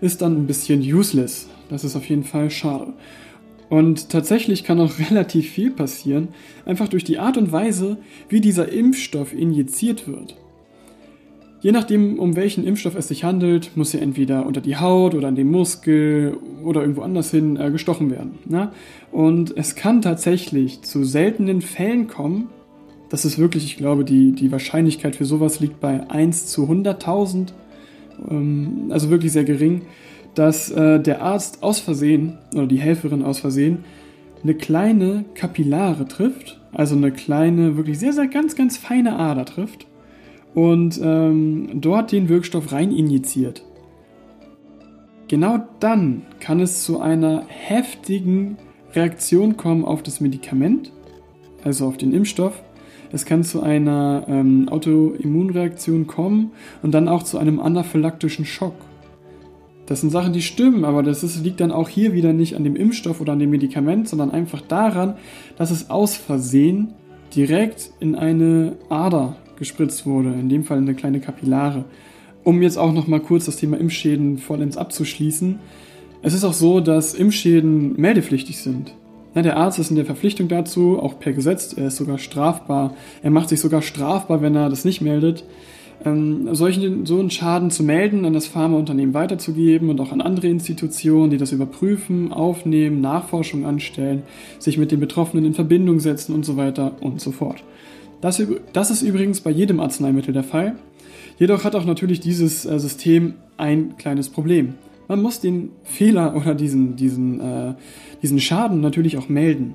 Ist 0.00 0.22
dann 0.22 0.36
ein 0.36 0.46
bisschen 0.46 0.80
useless. 0.80 1.48
Das 1.68 1.84
ist 1.84 1.96
auf 1.96 2.08
jeden 2.08 2.24
Fall 2.24 2.50
schade. 2.50 2.92
Und 3.68 4.10
tatsächlich 4.10 4.64
kann 4.64 4.80
auch 4.80 4.98
relativ 5.10 5.50
viel 5.50 5.70
passieren, 5.70 6.28
einfach 6.64 6.88
durch 6.88 7.04
die 7.04 7.18
Art 7.18 7.36
und 7.36 7.52
Weise, 7.52 7.98
wie 8.28 8.40
dieser 8.40 8.70
Impfstoff 8.70 9.32
injiziert 9.32 10.08
wird. 10.08 10.36
Je 11.60 11.72
nachdem, 11.72 12.20
um 12.20 12.36
welchen 12.36 12.64
Impfstoff 12.64 12.94
es 12.94 13.08
sich 13.08 13.24
handelt, 13.24 13.76
muss 13.76 13.92
er 13.92 14.00
entweder 14.00 14.46
unter 14.46 14.60
die 14.60 14.76
Haut 14.76 15.14
oder 15.14 15.26
an 15.26 15.34
den 15.34 15.50
Muskel 15.50 16.38
oder 16.62 16.82
irgendwo 16.82 17.02
anders 17.02 17.32
hin 17.32 17.56
äh, 17.56 17.72
gestochen 17.72 18.12
werden. 18.12 18.38
Ne? 18.44 18.70
Und 19.10 19.56
es 19.56 19.74
kann 19.74 20.00
tatsächlich 20.00 20.82
zu 20.82 21.02
seltenen 21.02 21.60
Fällen 21.60 22.06
kommen, 22.06 22.48
das 23.08 23.24
ist 23.24 23.38
wirklich, 23.38 23.64
ich 23.64 23.76
glaube, 23.76 24.04
die, 24.04 24.32
die 24.32 24.52
Wahrscheinlichkeit 24.52 25.16
für 25.16 25.24
sowas 25.24 25.60
liegt 25.60 25.80
bei 25.80 26.08
1 26.10 26.46
zu 26.46 26.64
100.000, 26.64 27.48
ähm, 28.30 28.88
also 28.90 29.10
wirklich 29.10 29.32
sehr 29.32 29.44
gering, 29.44 29.82
dass 30.38 30.70
äh, 30.70 31.00
der 31.00 31.20
Arzt 31.20 31.64
aus 31.64 31.80
Versehen 31.80 32.38
oder 32.54 32.68
die 32.68 32.78
Helferin 32.78 33.24
aus 33.24 33.40
Versehen 33.40 33.84
eine 34.44 34.54
kleine 34.54 35.24
Kapillare 35.34 36.06
trifft, 36.06 36.60
also 36.72 36.94
eine 36.94 37.10
kleine, 37.10 37.76
wirklich 37.76 37.98
sehr, 37.98 38.12
sehr 38.12 38.28
ganz, 38.28 38.54
ganz 38.54 38.76
feine 38.76 39.16
Ader 39.18 39.44
trifft 39.44 39.88
und 40.54 41.00
ähm, 41.02 41.70
dort 41.74 42.12
den 42.12 42.28
Wirkstoff 42.28 42.70
rein 42.70 42.92
injiziert. 42.92 43.64
Genau 45.26 45.58
dann 45.80 46.22
kann 46.38 46.60
es 46.60 46.84
zu 46.84 47.00
einer 47.00 47.42
heftigen 47.48 48.58
Reaktion 48.94 49.56
kommen 49.56 49.84
auf 49.84 50.04
das 50.04 50.20
Medikament, 50.20 50.92
also 51.64 51.86
auf 51.86 51.96
den 51.96 52.12
Impfstoff. 52.12 52.62
Es 53.10 53.24
kann 53.24 53.42
zu 53.42 53.60
einer 53.60 54.24
ähm, 54.28 54.68
Autoimmunreaktion 54.68 56.06
kommen 56.06 56.52
und 56.82 56.92
dann 56.92 57.08
auch 57.08 57.24
zu 57.24 57.38
einem 57.38 57.58
anaphylaktischen 57.58 58.44
Schock. 58.44 58.74
Das 59.88 60.02
sind 60.02 60.10
Sachen, 60.10 60.34
die 60.34 60.42
stimmen, 60.42 60.84
aber 60.84 61.02
das 61.02 61.22
ist, 61.22 61.42
liegt 61.42 61.60
dann 61.60 61.72
auch 61.72 61.88
hier 61.88 62.12
wieder 62.12 62.34
nicht 62.34 62.56
an 62.56 62.62
dem 62.62 62.76
Impfstoff 62.76 63.22
oder 63.22 63.32
an 63.32 63.38
dem 63.38 63.48
Medikament, 63.48 64.06
sondern 64.06 64.30
einfach 64.30 64.60
daran, 64.60 65.14
dass 65.56 65.70
es 65.70 65.88
aus 65.88 66.14
Versehen 66.14 66.92
direkt 67.34 67.90
in 67.98 68.14
eine 68.14 68.76
Ader 68.90 69.36
gespritzt 69.56 70.04
wurde, 70.04 70.28
in 70.34 70.50
dem 70.50 70.64
Fall 70.64 70.76
eine 70.76 70.94
kleine 70.94 71.20
Kapillare. 71.20 71.86
Um 72.44 72.60
jetzt 72.60 72.76
auch 72.76 72.92
noch 72.92 73.06
mal 73.06 73.20
kurz 73.20 73.46
das 73.46 73.56
Thema 73.56 73.78
Impfschäden 73.78 74.36
vollends 74.36 74.76
abzuschließen. 74.76 75.58
Es 76.20 76.34
ist 76.34 76.44
auch 76.44 76.52
so, 76.52 76.80
dass 76.80 77.14
Impfschäden 77.14 77.98
meldepflichtig 77.98 78.58
sind. 78.58 78.92
Ja, 79.34 79.40
der 79.40 79.56
Arzt 79.56 79.78
ist 79.78 79.88
in 79.88 79.96
der 79.96 80.04
Verpflichtung 80.04 80.48
dazu, 80.48 80.98
auch 81.00 81.18
per 81.18 81.32
Gesetz, 81.32 81.72
er 81.72 81.88
ist 81.88 81.96
sogar 81.96 82.18
strafbar. 82.18 82.94
Er 83.22 83.30
macht 83.30 83.48
sich 83.48 83.60
sogar 83.60 83.80
strafbar, 83.80 84.42
wenn 84.42 84.54
er 84.54 84.68
das 84.68 84.84
nicht 84.84 85.00
meldet. 85.00 85.44
Ähm, 86.04 86.54
solchen, 86.54 87.06
so 87.06 87.18
einen 87.18 87.30
Schaden 87.30 87.70
zu 87.70 87.82
melden, 87.82 88.24
an 88.24 88.32
das 88.32 88.46
Pharmaunternehmen 88.46 89.14
weiterzugeben 89.14 89.90
und 89.90 90.00
auch 90.00 90.12
an 90.12 90.20
andere 90.20 90.46
Institutionen, 90.46 91.30
die 91.30 91.38
das 91.38 91.50
überprüfen, 91.50 92.32
aufnehmen, 92.32 93.00
Nachforschung 93.00 93.66
anstellen, 93.66 94.22
sich 94.60 94.78
mit 94.78 94.92
den 94.92 95.00
Betroffenen 95.00 95.44
in 95.44 95.54
Verbindung 95.54 95.98
setzen 95.98 96.34
und 96.34 96.44
so 96.44 96.56
weiter 96.56 96.92
und 97.00 97.20
so 97.20 97.32
fort. 97.32 97.64
Das, 98.20 98.42
das 98.72 98.90
ist 98.90 99.02
übrigens 99.02 99.40
bei 99.40 99.50
jedem 99.50 99.80
Arzneimittel 99.80 100.32
der 100.32 100.44
Fall. 100.44 100.76
Jedoch 101.38 101.64
hat 101.64 101.74
auch 101.74 101.84
natürlich 101.84 102.20
dieses 102.20 102.64
äh, 102.64 102.78
System 102.78 103.34
ein 103.56 103.96
kleines 103.96 104.28
Problem. 104.28 104.74
Man 105.08 105.22
muss 105.22 105.40
den 105.40 105.70
Fehler 105.82 106.36
oder 106.40 106.54
diesen, 106.54 106.96
diesen, 106.96 107.40
äh, 107.40 107.74
diesen 108.22 108.40
Schaden 108.40 108.80
natürlich 108.80 109.16
auch 109.18 109.28
melden. 109.28 109.74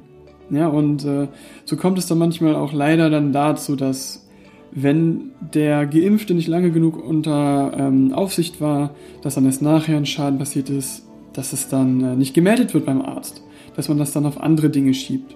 Ja, 0.49 0.67
und 0.67 1.05
äh, 1.05 1.27
so 1.65 1.77
kommt 1.77 1.97
es 1.97 2.07
dann 2.07 2.17
manchmal 2.17 2.55
auch 2.55 2.73
leider 2.73 3.09
dann 3.09 3.31
dazu, 3.31 3.75
dass 3.75 4.22
wenn 4.75 5.31
der 5.53 5.85
Geimpfte 5.85 6.33
nicht 6.33 6.47
lange 6.47 6.71
genug 6.71 6.97
unter 6.97 7.73
ähm, 7.77 8.13
Aufsicht 8.13 8.59
war, 8.59 8.95
dass 9.21 9.35
dann 9.35 9.45
erst 9.45 9.61
nachher 9.61 9.97
ein 9.97 10.05
Schaden 10.05 10.39
passiert 10.39 10.69
ist, 10.69 11.07
dass 11.33 11.53
es 11.53 11.67
dann 11.67 12.03
äh, 12.03 12.15
nicht 12.15 12.33
gemeldet 12.33 12.73
wird 12.73 12.85
beim 12.85 13.01
Arzt, 13.01 13.43
dass 13.75 13.89
man 13.89 13.97
das 13.97 14.11
dann 14.11 14.25
auf 14.25 14.41
andere 14.41 14.69
Dinge 14.69 14.93
schiebt. 14.93 15.35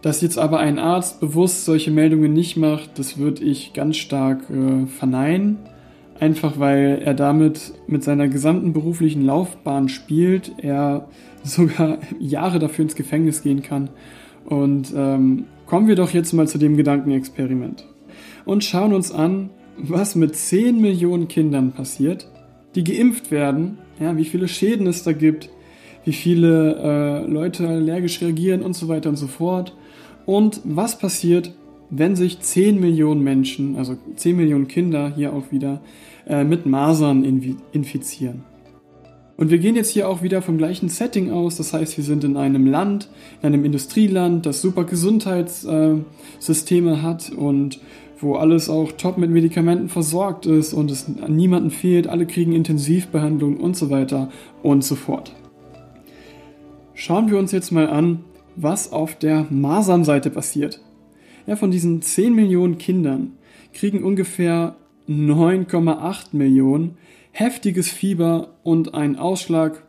Dass 0.00 0.20
jetzt 0.20 0.38
aber 0.38 0.60
ein 0.60 0.78
Arzt 0.78 1.20
bewusst 1.20 1.64
solche 1.64 1.90
Meldungen 1.90 2.32
nicht 2.32 2.56
macht, 2.56 2.98
das 2.98 3.18
würde 3.18 3.44
ich 3.44 3.72
ganz 3.72 3.96
stark 3.96 4.48
äh, 4.50 4.86
verneinen. 4.86 5.58
einfach 6.20 6.58
weil 6.58 7.00
er 7.04 7.14
damit 7.14 7.74
mit 7.86 8.02
seiner 8.02 8.28
gesamten 8.28 8.72
beruflichen 8.72 9.24
Laufbahn 9.24 9.88
spielt, 9.88 10.52
er 10.58 11.08
sogar 11.42 11.98
Jahre 12.18 12.58
dafür 12.58 12.84
ins 12.84 12.94
Gefängnis 12.94 13.42
gehen 13.42 13.62
kann. 13.62 13.90
Und 14.44 14.92
ähm, 14.96 15.44
kommen 15.68 15.86
wir 15.86 15.96
doch 15.96 16.10
jetzt 16.12 16.32
mal 16.32 16.48
zu 16.48 16.56
dem 16.56 16.76
Gedankenexperiment 16.78 17.84
und 18.46 18.64
schauen 18.64 18.94
uns 18.94 19.12
an, 19.12 19.50
was 19.76 20.16
mit 20.16 20.34
10 20.34 20.80
Millionen 20.80 21.28
Kindern 21.28 21.72
passiert, 21.72 22.26
die 22.74 22.82
geimpft 22.82 23.30
werden, 23.30 23.76
ja, 24.00 24.16
wie 24.16 24.24
viele 24.24 24.48
Schäden 24.48 24.86
es 24.86 25.02
da 25.02 25.12
gibt, 25.12 25.50
wie 26.04 26.14
viele 26.14 26.76
äh, 26.76 27.30
Leute 27.30 27.68
allergisch 27.68 28.22
reagieren 28.22 28.62
und 28.62 28.74
so 28.74 28.88
weiter 28.88 29.10
und 29.10 29.16
so 29.16 29.26
fort. 29.26 29.76
Und 30.24 30.62
was 30.64 30.98
passiert, 30.98 31.52
wenn 31.90 32.16
sich 32.16 32.40
10 32.40 32.80
Millionen 32.80 33.22
Menschen, 33.22 33.76
also 33.76 33.96
10 34.16 34.36
Millionen 34.36 34.68
Kinder 34.68 35.12
hier 35.14 35.34
auch 35.34 35.52
wieder, 35.52 35.82
äh, 36.26 36.44
mit 36.44 36.64
Masern 36.64 37.24
infizieren. 37.72 38.42
Und 39.38 39.50
wir 39.50 39.58
gehen 39.58 39.76
jetzt 39.76 39.90
hier 39.90 40.08
auch 40.08 40.22
wieder 40.22 40.42
vom 40.42 40.58
gleichen 40.58 40.88
Setting 40.88 41.30
aus. 41.30 41.56
Das 41.56 41.72
heißt, 41.72 41.96
wir 41.96 42.02
sind 42.02 42.24
in 42.24 42.36
einem 42.36 42.66
Land, 42.66 43.08
in 43.40 43.46
einem 43.46 43.64
Industrieland, 43.64 44.44
das 44.44 44.60
super 44.60 44.82
Gesundheitssysteme 44.82 47.02
hat 47.02 47.30
und 47.30 47.78
wo 48.18 48.34
alles 48.34 48.68
auch 48.68 48.90
top 48.90 49.16
mit 49.16 49.30
Medikamenten 49.30 49.88
versorgt 49.88 50.46
ist 50.46 50.72
und 50.72 50.90
es 50.90 51.06
an 51.22 51.36
niemanden 51.36 51.70
fehlt, 51.70 52.08
alle 52.08 52.26
kriegen 52.26 52.52
Intensivbehandlung 52.52 53.58
und 53.58 53.76
so 53.76 53.90
weiter 53.90 54.28
und 54.64 54.82
so 54.82 54.96
fort. 54.96 55.32
Schauen 56.94 57.30
wir 57.30 57.38
uns 57.38 57.52
jetzt 57.52 57.70
mal 57.70 57.88
an, 57.88 58.24
was 58.56 58.90
auf 58.90 59.14
der 59.14 59.46
Masernseite 59.50 60.30
passiert. 60.30 60.80
Ja, 61.46 61.54
von 61.54 61.70
diesen 61.70 62.02
10 62.02 62.34
Millionen 62.34 62.78
Kindern 62.78 63.34
kriegen 63.72 64.02
ungefähr 64.02 64.74
9,8 65.08 66.30
Millionen 66.32 66.96
heftiges 67.38 67.88
Fieber 67.88 68.56
und 68.64 68.94
einen 68.94 69.14
Ausschlag 69.14 69.84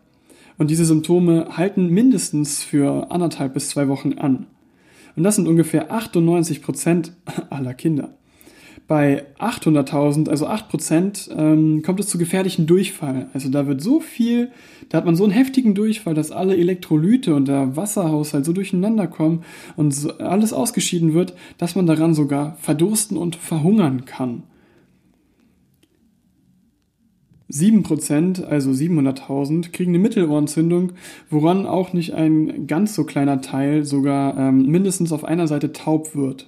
und 0.59 0.69
diese 0.69 0.85
Symptome 0.85 1.57
halten 1.57 1.89
mindestens 1.89 2.63
für 2.63 3.09
anderthalb 3.11 3.55
bis 3.55 3.69
zwei 3.69 3.87
Wochen 3.87 4.13
an. 4.13 4.45
Und 5.15 5.23
das 5.23 5.35
sind 5.35 5.47
ungefähr 5.47 5.91
98 5.91 6.61
Prozent 6.61 7.13
aller 7.49 7.73
Kinder. 7.73 8.13
Bei 8.87 9.25
800.000, 9.39 10.29
also 10.29 10.45
8 10.47 10.69
Prozent, 10.69 11.29
ähm, 11.35 11.81
kommt 11.81 11.99
es 11.99 12.07
zu 12.07 12.17
gefährlichen 12.19 12.67
Durchfall. 12.67 13.29
Also 13.33 13.49
da 13.49 13.65
wird 13.65 13.81
so 13.81 13.99
viel, 13.99 14.51
da 14.89 14.99
hat 14.99 15.05
man 15.05 15.15
so 15.15 15.23
einen 15.23 15.33
heftigen 15.33 15.73
Durchfall, 15.73 16.13
dass 16.13 16.31
alle 16.31 16.55
Elektrolyte 16.55 17.33
und 17.33 17.47
der 17.47 17.75
Wasserhaushalt 17.75 18.45
so 18.45 18.53
durcheinander 18.53 19.07
kommen 19.07 19.43
und 19.75 19.91
so 19.91 20.17
alles 20.17 20.53
ausgeschieden 20.53 21.13
wird, 21.13 21.33
dass 21.57 21.75
man 21.75 21.87
daran 21.87 22.13
sogar 22.13 22.57
verdursten 22.61 23.17
und 23.17 23.35
verhungern 23.35 24.05
kann. 24.05 24.43
7%, 27.51 28.43
also 28.43 28.69
700.000, 28.71 29.71
kriegen 29.71 29.91
eine 29.91 29.99
Mittelohrentzündung, 29.99 30.91
woran 31.29 31.65
auch 31.65 31.93
nicht 31.93 32.13
ein 32.13 32.67
ganz 32.67 32.95
so 32.95 33.03
kleiner 33.05 33.41
Teil 33.41 33.85
sogar 33.85 34.37
ähm, 34.37 34.67
mindestens 34.67 35.11
auf 35.11 35.23
einer 35.23 35.47
Seite 35.47 35.73
taub 35.73 36.15
wird. 36.15 36.47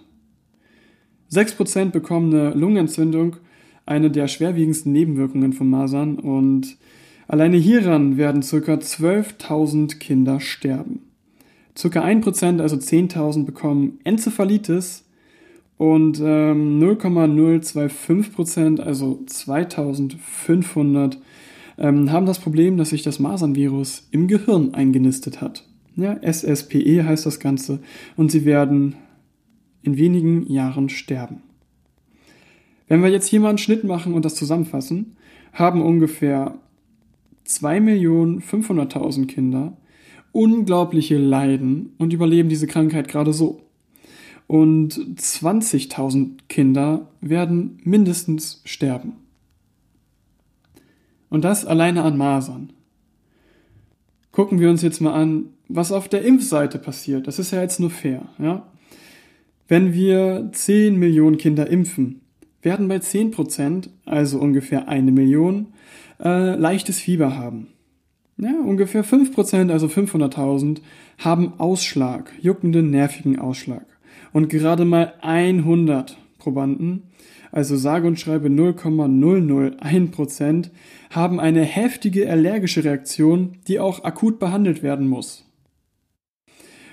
6% 1.31 1.91
bekommen 1.91 2.33
eine 2.33 2.53
Lungenentzündung, 2.53 3.37
eine 3.85 4.11
der 4.11 4.27
schwerwiegendsten 4.27 4.91
Nebenwirkungen 4.91 5.53
von 5.53 5.69
Masern 5.69 6.19
und 6.19 6.77
alleine 7.27 7.57
hieran 7.57 8.17
werden 8.17 8.41
ca. 8.41 8.57
12.000 8.57 9.97
Kinder 9.97 10.39
sterben. 10.39 10.99
Circa 11.77 12.03
1%, 12.03 12.61
also 12.61 12.75
10.000, 12.75 13.45
bekommen 13.45 13.99
Enzephalitis, 14.03 15.05
und 15.81 16.21
ähm, 16.23 16.79
0,025% 16.79 18.79
also 18.81 19.23
2500, 19.25 21.17
ähm, 21.79 22.11
haben 22.11 22.27
das 22.27 22.37
Problem, 22.37 22.77
dass 22.77 22.91
sich 22.91 23.01
das 23.01 23.19
Masernvirus 23.19 24.07
im 24.11 24.27
Gehirn 24.27 24.75
eingenistet 24.75 25.41
hat. 25.41 25.65
Ja, 25.95 26.19
SSPE 26.21 27.03
heißt 27.03 27.25
das 27.25 27.39
Ganze 27.39 27.79
und 28.15 28.31
sie 28.31 28.45
werden 28.45 28.93
in 29.81 29.97
wenigen 29.97 30.45
Jahren 30.51 30.89
sterben. 30.89 31.41
Wenn 32.87 33.01
wir 33.01 33.09
jetzt 33.09 33.25
hier 33.25 33.39
mal 33.39 33.49
einen 33.49 33.57
Schnitt 33.57 33.83
machen 33.83 34.13
und 34.13 34.23
das 34.23 34.35
zusammenfassen, 34.35 35.15
haben 35.51 35.81
ungefähr 35.81 36.59
2.500.000 37.47 39.25
Kinder 39.25 39.75
unglaubliche 40.31 41.17
Leiden 41.17 41.93
und 41.97 42.13
überleben 42.13 42.49
diese 42.49 42.67
Krankheit 42.67 43.07
gerade 43.07 43.33
so 43.33 43.61
und 44.51 44.93
20.000 44.93 46.39
Kinder 46.49 47.07
werden 47.21 47.79
mindestens 47.85 48.61
sterben. 48.65 49.13
Und 51.29 51.45
das 51.45 51.65
alleine 51.65 52.03
an 52.03 52.17
Masern. 52.17 52.73
Gucken 54.33 54.59
wir 54.59 54.69
uns 54.69 54.81
jetzt 54.81 54.99
mal 54.99 55.13
an, 55.13 55.45
was 55.69 55.93
auf 55.93 56.09
der 56.09 56.23
Impfseite 56.23 56.79
passiert. 56.79 57.27
Das 57.27 57.39
ist 57.39 57.51
ja 57.51 57.61
jetzt 57.61 57.79
nur 57.79 57.91
fair. 57.91 58.27
Ja? 58.39 58.67
Wenn 59.69 59.93
wir 59.93 60.49
10 60.51 60.97
Millionen 60.97 61.37
Kinder 61.37 61.67
impfen, 61.69 62.19
werden 62.61 62.89
bei 62.89 62.99
10 62.99 63.31
Prozent, 63.31 63.89
also 64.03 64.37
ungefähr 64.37 64.89
eine 64.89 65.13
Million, 65.13 65.67
äh, 66.21 66.55
leichtes 66.57 66.99
Fieber 66.99 67.37
haben. 67.37 67.67
Ja, 68.35 68.59
ungefähr 68.59 69.05
5 69.05 69.33
Prozent, 69.33 69.71
also 69.71 69.87
500.000, 69.87 70.81
haben 71.19 71.53
Ausschlag, 71.57 72.33
juckenden, 72.41 72.89
nervigen 72.89 73.39
Ausschlag 73.39 73.85
und 74.33 74.49
gerade 74.49 74.83
mal 74.85 75.13
100 75.21 76.17
Probanden, 76.37 77.03
also 77.51 77.75
sage 77.75 78.07
und 78.07 78.19
schreibe 78.19 78.47
0,001% 78.47 80.69
haben 81.09 81.39
eine 81.39 81.63
heftige 81.63 82.29
allergische 82.29 82.83
Reaktion, 82.83 83.57
die 83.67 83.79
auch 83.79 84.03
akut 84.03 84.37
behandelt 84.39 84.83
werden 84.83 85.07
muss. 85.07 85.47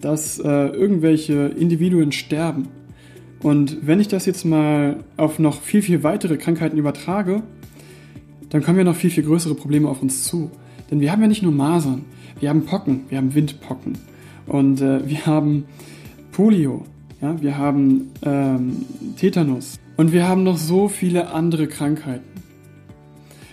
dass 0.00 0.40
äh, 0.40 0.48
irgendwelche 0.48 1.48
Individuen 1.48 2.10
sterben. 2.10 2.68
Und 3.42 3.86
wenn 3.86 4.00
ich 4.00 4.08
das 4.08 4.26
jetzt 4.26 4.44
mal 4.44 5.04
auf 5.16 5.38
noch 5.38 5.60
viel, 5.60 5.82
viel 5.82 6.02
weitere 6.02 6.38
Krankheiten 6.38 6.78
übertrage, 6.78 7.42
dann 8.48 8.62
kommen 8.62 8.78
ja 8.78 8.84
noch 8.84 8.96
viel, 8.96 9.10
viel 9.10 9.24
größere 9.24 9.54
Probleme 9.54 9.88
auf 9.88 10.00
uns 10.02 10.24
zu. 10.24 10.50
Denn 10.90 11.00
wir 11.00 11.12
haben 11.12 11.20
ja 11.20 11.28
nicht 11.28 11.42
nur 11.42 11.52
Masern, 11.52 12.06
wir 12.40 12.48
haben 12.48 12.64
Pocken, 12.64 13.02
wir 13.10 13.18
haben 13.18 13.34
Windpocken 13.34 13.98
und 14.46 14.80
äh, 14.80 15.06
wir 15.06 15.26
haben 15.26 15.66
Polio, 16.32 16.86
ja, 17.20 17.40
wir 17.42 17.58
haben 17.58 18.10
ähm, 18.22 18.86
Tetanus 19.16 19.78
und 19.98 20.12
wir 20.12 20.26
haben 20.26 20.44
noch 20.44 20.56
so 20.56 20.88
viele 20.88 21.30
andere 21.30 21.66
Krankheiten. 21.66 22.24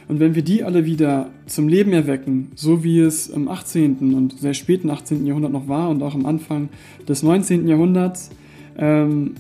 Und 0.08 0.20
wenn 0.20 0.36
wir 0.36 0.44
die 0.44 0.64
alle 0.64 0.86
wieder 0.86 1.30
zum 1.48 1.68
Leben 1.68 1.92
erwecken, 1.94 2.52
so 2.56 2.84
wie 2.84 3.00
es 3.00 3.28
im 3.28 3.48
18. 3.48 4.14
und 4.14 4.40
sehr 4.40 4.54
späten 4.54 4.90
18. 4.90 5.26
Jahrhundert 5.26 5.52
noch 5.52 5.68
war 5.68 5.90
und 5.90 6.04
auch 6.04 6.14
am 6.14 6.26
Anfang 6.26 6.70
des 7.08 7.24
19. 7.24 7.68
Jahrhunderts, 7.68 8.30
ähm, 8.78 9.36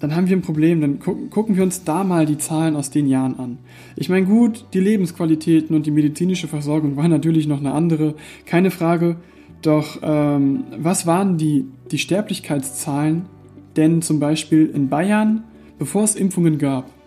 dann 0.00 0.14
haben 0.14 0.28
wir 0.28 0.36
ein 0.36 0.42
Problem. 0.42 0.80
Dann 0.80 0.98
gu 1.00 1.28
gucken 1.28 1.56
wir 1.56 1.62
uns 1.62 1.84
da 1.84 2.04
mal 2.04 2.26
die 2.26 2.38
Zahlen 2.38 2.76
aus 2.76 2.90
den 2.90 3.06
Jahren 3.06 3.38
an. 3.38 3.58
Ich 3.96 4.08
meine, 4.08 4.26
gut, 4.26 4.66
die 4.74 4.80
Lebensqualitäten 4.80 5.74
und 5.74 5.86
die 5.86 5.90
medizinische 5.90 6.48
Versorgung 6.48 6.96
waren 6.96 7.10
natürlich 7.10 7.46
noch 7.46 7.58
eine 7.60 7.72
andere, 7.72 8.14
keine 8.46 8.70
Frage. 8.70 9.16
Doch 9.62 9.98
ähm, 10.02 10.64
was 10.76 11.06
waren 11.06 11.36
die, 11.36 11.66
die 11.90 11.98
Sterblichkeitszahlen 11.98 13.26
denn 13.76 14.02
zum 14.02 14.20
Beispiel 14.20 14.66
in 14.72 14.88
Bayern, 14.88 15.44
bevor 15.78 16.04
es 16.04 16.14
Impfungen 16.14 16.58
gab? 16.58 16.97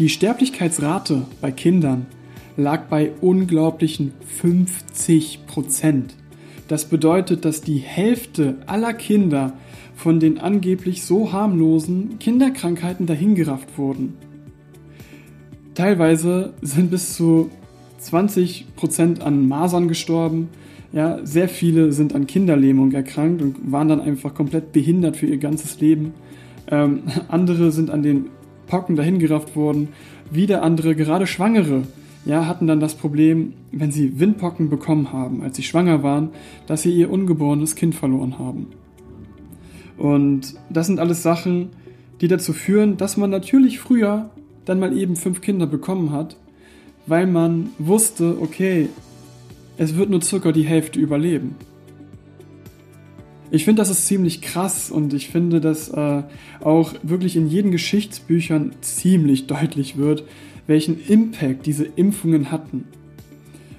Die 0.00 0.08
Sterblichkeitsrate 0.08 1.26
bei 1.42 1.52
Kindern 1.52 2.06
lag 2.56 2.84
bei 2.84 3.12
unglaublichen 3.20 4.12
50 4.38 5.46
Prozent. 5.46 6.14
Das 6.68 6.86
bedeutet, 6.86 7.44
dass 7.44 7.60
die 7.60 7.76
Hälfte 7.76 8.56
aller 8.64 8.94
Kinder 8.94 9.52
von 9.94 10.18
den 10.18 10.38
angeblich 10.38 11.04
so 11.04 11.34
harmlosen 11.34 12.18
Kinderkrankheiten 12.18 13.04
dahingerafft 13.04 13.76
wurden. 13.76 14.16
Teilweise 15.74 16.54
sind 16.62 16.90
bis 16.90 17.14
zu 17.14 17.50
20% 18.02 19.20
an 19.20 19.46
Masern 19.48 19.86
gestorben. 19.86 20.48
Ja, 20.94 21.18
sehr 21.26 21.50
viele 21.50 21.92
sind 21.92 22.14
an 22.14 22.26
Kinderlähmung 22.26 22.92
erkrankt 22.92 23.42
und 23.42 23.70
waren 23.70 23.88
dann 23.88 24.00
einfach 24.00 24.32
komplett 24.32 24.72
behindert 24.72 25.18
für 25.18 25.26
ihr 25.26 25.36
ganzes 25.36 25.78
Leben. 25.78 26.14
Ähm, 26.70 27.02
andere 27.28 27.70
sind 27.70 27.90
an 27.90 28.02
den 28.02 28.30
Pocken 28.70 28.96
dahingerafft 28.96 29.56
worden. 29.56 29.88
Wieder 30.30 30.62
andere, 30.62 30.94
gerade 30.94 31.26
Schwangere, 31.26 31.82
ja, 32.24 32.46
hatten 32.46 32.66
dann 32.66 32.80
das 32.80 32.94
Problem, 32.94 33.54
wenn 33.72 33.90
sie 33.90 34.20
Windpocken 34.20 34.70
bekommen 34.70 35.12
haben, 35.12 35.42
als 35.42 35.56
sie 35.56 35.62
schwanger 35.62 36.02
waren, 36.02 36.30
dass 36.66 36.82
sie 36.82 36.92
ihr 36.92 37.10
ungeborenes 37.10 37.74
Kind 37.74 37.94
verloren 37.94 38.38
haben. 38.38 38.68
Und 39.98 40.54
das 40.70 40.86
sind 40.86 41.00
alles 41.00 41.22
Sachen, 41.22 41.70
die 42.20 42.28
dazu 42.28 42.52
führen, 42.52 42.96
dass 42.96 43.16
man 43.16 43.30
natürlich 43.30 43.80
früher 43.80 44.30
dann 44.64 44.78
mal 44.78 44.96
eben 44.96 45.16
fünf 45.16 45.40
Kinder 45.40 45.66
bekommen 45.66 46.12
hat, 46.12 46.36
weil 47.06 47.26
man 47.26 47.70
wusste, 47.78 48.36
okay, 48.40 48.88
es 49.78 49.96
wird 49.96 50.10
nur 50.10 50.22
circa 50.22 50.52
die 50.52 50.62
Hälfte 50.62 51.00
überleben. 51.00 51.56
Ich 53.52 53.64
finde, 53.64 53.80
das 53.80 53.90
ist 53.90 54.06
ziemlich 54.06 54.42
krass 54.42 54.92
und 54.92 55.12
ich 55.12 55.28
finde, 55.28 55.60
dass 55.60 55.88
äh, 55.88 56.22
auch 56.60 56.94
wirklich 57.02 57.34
in 57.36 57.48
jeden 57.48 57.72
Geschichtsbüchern 57.72 58.72
ziemlich 58.80 59.48
deutlich 59.48 59.96
wird, 59.96 60.22
welchen 60.68 61.04
Impact 61.08 61.66
diese 61.66 61.84
Impfungen 61.84 62.52
hatten. 62.52 62.84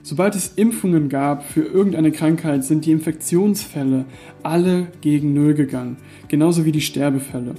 Sobald 0.04 0.36
es 0.36 0.54
Impfungen 0.56 1.08
gab 1.08 1.46
für 1.46 1.62
irgendeine 1.62 2.12
Krankheit, 2.12 2.66
sind 2.66 2.86
die 2.86 2.92
Infektionsfälle 2.92 4.06
alle 4.44 4.88
gegen 5.00 5.34
Null 5.34 5.54
gegangen, 5.54 5.98
genauso 6.28 6.66
wie 6.66 6.74
die 6.74 6.82
Sterbefälle. 6.82 7.56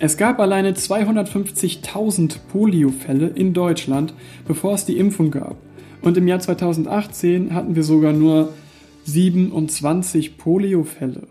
Es 0.00 0.16
gab 0.16 0.40
alleine 0.40 0.72
250.000 0.72 2.38
Poliofälle 2.50 3.28
in 3.28 3.52
Deutschland, 3.52 4.14
bevor 4.48 4.74
es 4.74 4.84
die 4.84 4.96
Impfung 4.96 5.30
gab. 5.30 5.56
Und 6.00 6.16
im 6.16 6.26
Jahr 6.26 6.40
2018 6.40 7.54
hatten 7.54 7.76
wir 7.76 7.84
sogar 7.84 8.12
nur 8.12 8.52
27 9.04 10.38
Poliofälle. 10.38 11.28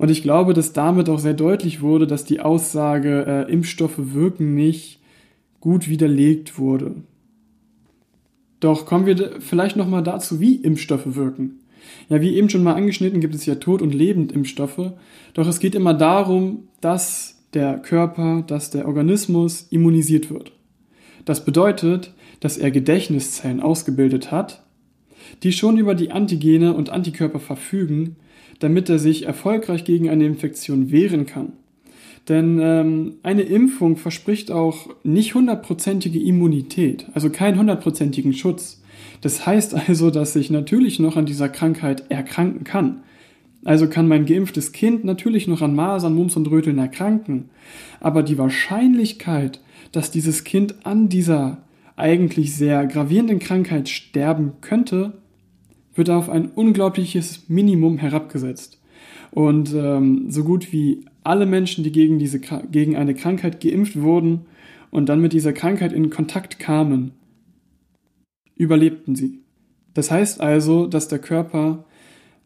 Und 0.00 0.10
ich 0.10 0.22
glaube, 0.22 0.54
dass 0.54 0.72
damit 0.72 1.10
auch 1.10 1.18
sehr 1.18 1.34
deutlich 1.34 1.82
wurde, 1.82 2.06
dass 2.06 2.24
die 2.24 2.40
Aussage, 2.40 3.26
äh, 3.26 3.52
Impfstoffe 3.52 3.98
wirken 3.98 4.54
nicht, 4.54 4.98
gut 5.60 5.90
widerlegt 5.90 6.58
wurde. 6.58 6.94
Doch 8.60 8.86
kommen 8.86 9.04
wir 9.04 9.42
vielleicht 9.42 9.76
nochmal 9.76 10.02
dazu, 10.02 10.40
wie 10.40 10.54
Impfstoffe 10.54 11.16
wirken. 11.16 11.60
Ja, 12.08 12.22
wie 12.22 12.34
eben 12.34 12.48
schon 12.48 12.62
mal 12.62 12.76
angeschnitten, 12.76 13.20
gibt 13.20 13.34
es 13.34 13.44
ja 13.44 13.56
Tod- 13.56 13.82
und 13.82 13.94
Lebendimpfstoffe. 13.94 14.92
Doch 15.34 15.46
es 15.46 15.60
geht 15.60 15.74
immer 15.74 15.92
darum, 15.92 16.68
dass 16.80 17.42
der 17.52 17.76
Körper, 17.76 18.42
dass 18.46 18.70
der 18.70 18.88
Organismus 18.88 19.66
immunisiert 19.68 20.30
wird. 20.30 20.52
Das 21.26 21.44
bedeutet, 21.44 22.14
dass 22.40 22.56
er 22.56 22.70
Gedächtniszellen 22.70 23.60
ausgebildet 23.60 24.32
hat, 24.32 24.64
die 25.42 25.52
schon 25.52 25.78
über 25.78 25.94
die 25.94 26.10
Antigene 26.10 26.74
und 26.74 26.90
Antikörper 26.90 27.40
verfügen, 27.40 28.16
damit 28.58 28.88
er 28.88 28.98
sich 28.98 29.26
erfolgreich 29.26 29.84
gegen 29.84 30.08
eine 30.08 30.26
Infektion 30.26 30.90
wehren 30.90 31.26
kann. 31.26 31.52
Denn 32.28 32.60
ähm, 32.62 33.14
eine 33.22 33.42
Impfung 33.42 33.96
verspricht 33.96 34.50
auch 34.50 34.88
nicht 35.02 35.34
hundertprozentige 35.34 36.20
Immunität, 36.20 37.06
also 37.14 37.30
keinen 37.30 37.58
hundertprozentigen 37.58 38.34
Schutz. 38.34 38.82
Das 39.22 39.46
heißt 39.46 39.74
also, 39.88 40.10
dass 40.10 40.36
ich 40.36 40.50
natürlich 40.50 40.98
noch 40.98 41.16
an 41.16 41.26
dieser 41.26 41.48
Krankheit 41.48 42.10
erkranken 42.10 42.64
kann. 42.64 43.02
Also 43.64 43.88
kann 43.88 44.08
mein 44.08 44.26
geimpftes 44.26 44.72
Kind 44.72 45.04
natürlich 45.04 45.46
noch 45.46 45.60
an 45.60 45.74
Masern, 45.74 46.14
Mumps 46.14 46.36
und 46.36 46.50
Röteln 46.50 46.78
erkranken. 46.78 47.50
Aber 48.00 48.22
die 48.22 48.38
Wahrscheinlichkeit, 48.38 49.60
dass 49.92 50.10
dieses 50.10 50.44
Kind 50.44 50.86
an 50.86 51.08
dieser 51.08 51.58
eigentlich 52.00 52.56
sehr 52.56 52.86
gravierenden 52.86 53.38
Krankheit 53.38 53.88
sterben 53.88 54.54
könnte, 54.60 55.12
wird 55.94 56.10
auf 56.10 56.28
ein 56.28 56.50
unglaubliches 56.50 57.48
Minimum 57.48 57.98
herabgesetzt. 57.98 58.80
Und 59.30 59.72
ähm, 59.74 60.30
so 60.30 60.44
gut 60.44 60.72
wie 60.72 61.04
alle 61.22 61.46
Menschen, 61.46 61.84
die 61.84 61.92
gegen, 61.92 62.18
diese, 62.18 62.40
gegen 62.40 62.96
eine 62.96 63.14
Krankheit 63.14 63.60
geimpft 63.60 64.00
wurden 64.00 64.46
und 64.90 65.08
dann 65.08 65.20
mit 65.20 65.32
dieser 65.32 65.52
Krankheit 65.52 65.92
in 65.92 66.10
Kontakt 66.10 66.58
kamen, 66.58 67.12
überlebten 68.56 69.14
sie. 69.14 69.40
Das 69.94 70.10
heißt 70.10 70.40
also, 70.40 70.86
dass 70.86 71.08
der 71.08 71.18
Körper 71.18 71.84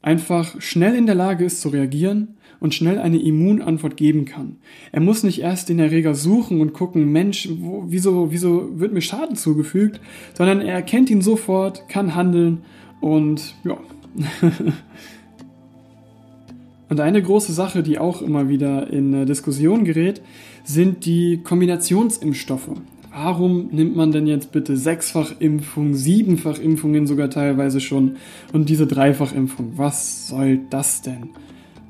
einfach 0.05 0.61
schnell 0.61 0.95
in 0.95 1.07
der 1.07 1.15
Lage 1.15 1.45
ist 1.45 1.61
zu 1.61 1.71
reagieren 1.71 2.37
und 2.61 2.75
schnell 2.75 2.99
eine 2.99 3.19
Immunantwort 3.19 3.97
geben 3.97 4.27
kann. 4.27 4.57
Er 4.93 5.01
muss 5.01 5.23
nicht 5.23 5.41
erst 5.41 5.69
den 5.69 5.79
Erreger 5.79 6.15
suchen 6.15 6.61
und 6.61 6.73
gucken, 6.73 7.11
Mensch, 7.11 7.49
wo, 7.59 7.85
wieso, 7.89 8.31
wieso 8.31 8.79
wird 8.79 8.93
mir 8.93 9.01
Schaden 9.01 9.37
zugefügt, 9.37 10.01
sondern 10.35 10.61
er 10.61 10.75
erkennt 10.75 11.11
ihn 11.11 11.23
sofort, 11.23 11.89
kann 11.89 12.15
handeln 12.15 12.59
und 13.01 13.55
ja. 13.65 13.79
Und 16.91 17.01
eine 17.01 17.21
große 17.21 17.53
Sache, 17.53 17.83
die 17.83 17.99
auch 17.99 18.23
immer 18.23 18.49
wieder 18.49 18.89
in 18.89 19.27
Diskussion 19.27 19.85
gerät, 19.85 20.21
sind 20.65 21.07
die 21.07 21.41
Kombinationsimpfstoffe. 21.43 22.71
Warum 23.17 23.69
nimmt 23.71 23.95
man 23.95 24.11
denn 24.11 24.27
jetzt 24.27 24.51
bitte 24.51 24.77
Sechsfachimpfung, 24.77 25.95
Siebenfachimpfungen 25.95 27.07
sogar 27.07 27.31
teilweise 27.31 27.81
schon 27.81 28.17
und 28.53 28.69
diese 28.69 28.89
Dreifachimpfung? 28.89 29.75
Was 29.77 30.27
soll 30.27 30.63
das 30.69 31.03
denn? 31.03 31.31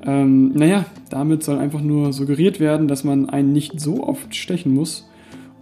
Ähm, 0.05 0.51
naja, 0.53 0.85
damit 1.09 1.43
soll 1.43 1.57
einfach 1.57 1.81
nur 1.81 2.13
suggeriert 2.13 2.59
werden, 2.59 2.87
dass 2.87 3.03
man 3.03 3.27
einen 3.27 3.53
nicht 3.53 3.79
so 3.79 4.03
oft 4.03 4.35
stechen 4.35 4.75
muss 4.75 5.09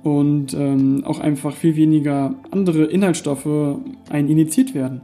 und 0.03 0.53
ähm, 0.53 1.05
auch 1.05 1.21
einfach 1.21 1.55
viel 1.55 1.77
weniger 1.77 2.35
andere 2.51 2.83
Inhaltsstoffe 2.83 3.77
ein 4.09 4.27
injiziert 4.27 4.75
werden. 4.75 4.99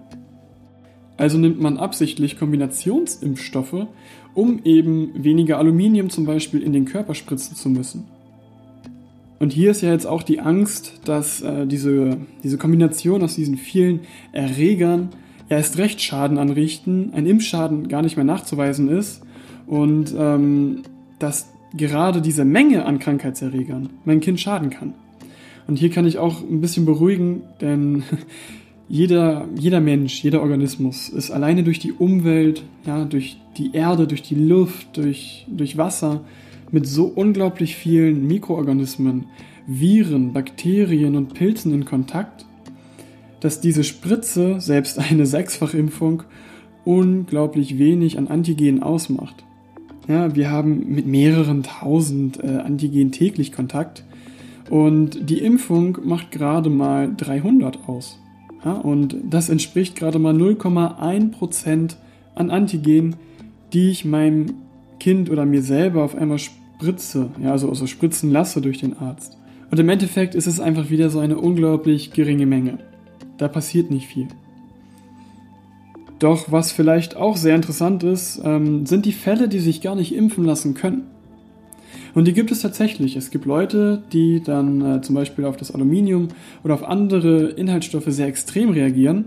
Also 1.15 1.37
nimmt 1.37 1.61
man 1.61 1.77
absichtlich 1.77 2.37
Kombinationsimpfstoffe, 2.37 3.87
um 4.33 4.59
eben 4.65 5.11
weniger 5.23 5.57
Aluminium 5.57 6.09
zum 6.09 6.25
Beispiel 6.25 6.61
in 6.61 6.73
den 6.73 6.83
Körper 6.83 7.15
spritzen 7.15 7.55
zu 7.55 7.69
müssen. 7.69 8.18
Und 9.39 9.53
hier 9.53 9.71
ist 9.71 9.81
ja 9.81 9.91
jetzt 9.91 10.05
auch 10.05 10.21
die 10.21 10.41
Angst, 10.41 10.99
dass 11.05 11.41
äh, 11.41 11.65
diese, 11.65 12.17
diese 12.43 12.57
Kombination 12.57 13.23
aus 13.23 13.35
diesen 13.35 13.57
vielen 13.57 14.01
Erregern 14.33 15.09
ja 15.49 15.57
erst 15.57 15.77
recht 15.77 16.01
Schaden 16.01 16.37
anrichten, 16.37 17.11
ein 17.13 17.25
Impfschaden 17.25 17.87
gar 17.87 18.01
nicht 18.01 18.15
mehr 18.15 18.25
nachzuweisen 18.25 18.89
ist 18.89 19.21
und 19.65 20.13
ähm, 20.17 20.83
dass 21.17 21.51
gerade 21.75 22.21
diese 22.21 22.45
Menge 22.45 22.85
an 22.85 22.99
Krankheitserregern 22.99 23.89
mein 24.05 24.19
Kind 24.19 24.39
schaden 24.39 24.69
kann. 24.69 24.93
Und 25.67 25.77
hier 25.77 25.89
kann 25.89 26.07
ich 26.07 26.17
auch 26.17 26.41
ein 26.41 26.61
bisschen 26.61 26.85
beruhigen, 26.85 27.43
denn 27.61 28.03
jeder, 28.89 29.47
jeder 29.57 29.79
Mensch, 29.79 30.23
jeder 30.23 30.41
Organismus 30.41 31.09
ist 31.09 31.31
alleine 31.31 31.63
durch 31.63 31.79
die 31.79 31.91
Umwelt, 31.91 32.63
ja, 32.85 33.05
durch 33.05 33.37
die 33.57 33.73
Erde, 33.73 34.07
durch 34.07 34.23
die 34.23 34.35
Luft, 34.35 34.97
durch, 34.97 35.45
durch 35.47 35.77
Wasser 35.77 36.21
mit 36.71 36.87
so 36.87 37.05
unglaublich 37.05 37.75
vielen 37.75 38.27
Mikroorganismen, 38.27 39.25
Viren, 39.67 40.33
Bakterien 40.33 41.15
und 41.15 41.33
Pilzen 41.33 41.73
in 41.73 41.85
Kontakt, 41.85 42.45
dass 43.39 43.61
diese 43.61 43.83
Spritze, 43.83 44.59
selbst 44.59 44.99
eine 44.99 45.25
Sechsfachimpfung, 45.25 46.23
unglaublich 46.85 47.77
wenig 47.77 48.17
an 48.17 48.27
Antigen 48.27 48.81
ausmacht. 48.81 49.43
Ja, 50.07 50.35
wir 50.35 50.49
haben 50.49 50.89
mit 50.89 51.05
mehreren 51.05 51.61
tausend 51.61 52.43
äh, 52.43 52.47
Antigen 52.47 53.11
täglich 53.11 53.51
Kontakt 53.51 54.03
und 54.69 55.29
die 55.29 55.39
Impfung 55.39 55.99
macht 56.03 56.31
gerade 56.31 56.69
mal 56.69 57.13
300 57.15 57.87
aus. 57.87 58.19
Ja, 58.65 58.73
und 58.73 59.15
das 59.29 59.49
entspricht 59.49 59.95
gerade 59.95 60.19
mal 60.19 60.35
0,1% 60.35 61.95
an 62.35 62.49
Antigen, 62.49 63.15
die 63.71 63.89
ich 63.89 64.03
meinem 64.03 64.55
Kind 64.99 65.29
oder 65.29 65.45
mir 65.45 65.61
selber 65.61 66.03
auf 66.03 66.15
einmal 66.15 66.39
spritze, 66.79 67.29
ja, 67.43 67.51
also, 67.51 67.67
also 67.69 67.87
spritzen 67.87 68.31
lasse 68.31 68.61
durch 68.61 68.79
den 68.79 68.97
Arzt. 68.97 69.37
Und 69.69 69.79
im 69.79 69.89
Endeffekt 69.89 70.33
ist 70.33 70.47
es 70.47 70.61
einfach 70.61 70.89
wieder 70.89 71.09
so 71.09 71.19
eine 71.19 71.37
unglaublich 71.37 72.11
geringe 72.13 72.45
Menge. 72.45 72.79
Da 73.37 73.49
passiert 73.49 73.91
nicht 73.91 74.07
viel. 74.07 74.27
Doch 76.19 76.51
was 76.51 76.71
vielleicht 76.71 77.17
auch 77.17 77.35
sehr 77.35 77.55
interessant 77.55 78.03
ist, 78.03 78.41
ähm, 78.43 78.85
sind 78.85 79.05
die 79.05 79.11
Fälle, 79.11 79.49
die 79.49 79.59
sich 79.59 79.81
gar 79.81 79.95
nicht 79.95 80.15
impfen 80.15 80.45
lassen 80.45 80.73
können. 80.73 81.03
Und 82.15 82.27
die 82.27 82.33
gibt 82.33 82.51
es 82.51 82.61
tatsächlich. 82.61 83.15
Es 83.17 83.29
gibt 83.29 83.45
Leute, 83.45 84.01
die 84.13 84.41
dann 84.41 84.81
äh, 84.81 85.01
zum 85.01 85.15
Beispiel 85.15 85.45
auf 85.45 85.57
das 85.57 85.71
Aluminium 85.71 86.29
oder 86.63 86.73
auf 86.73 86.83
andere 86.83 87.49
Inhaltsstoffe 87.49 88.07
sehr 88.07 88.27
extrem 88.27 88.69
reagieren. 88.69 89.25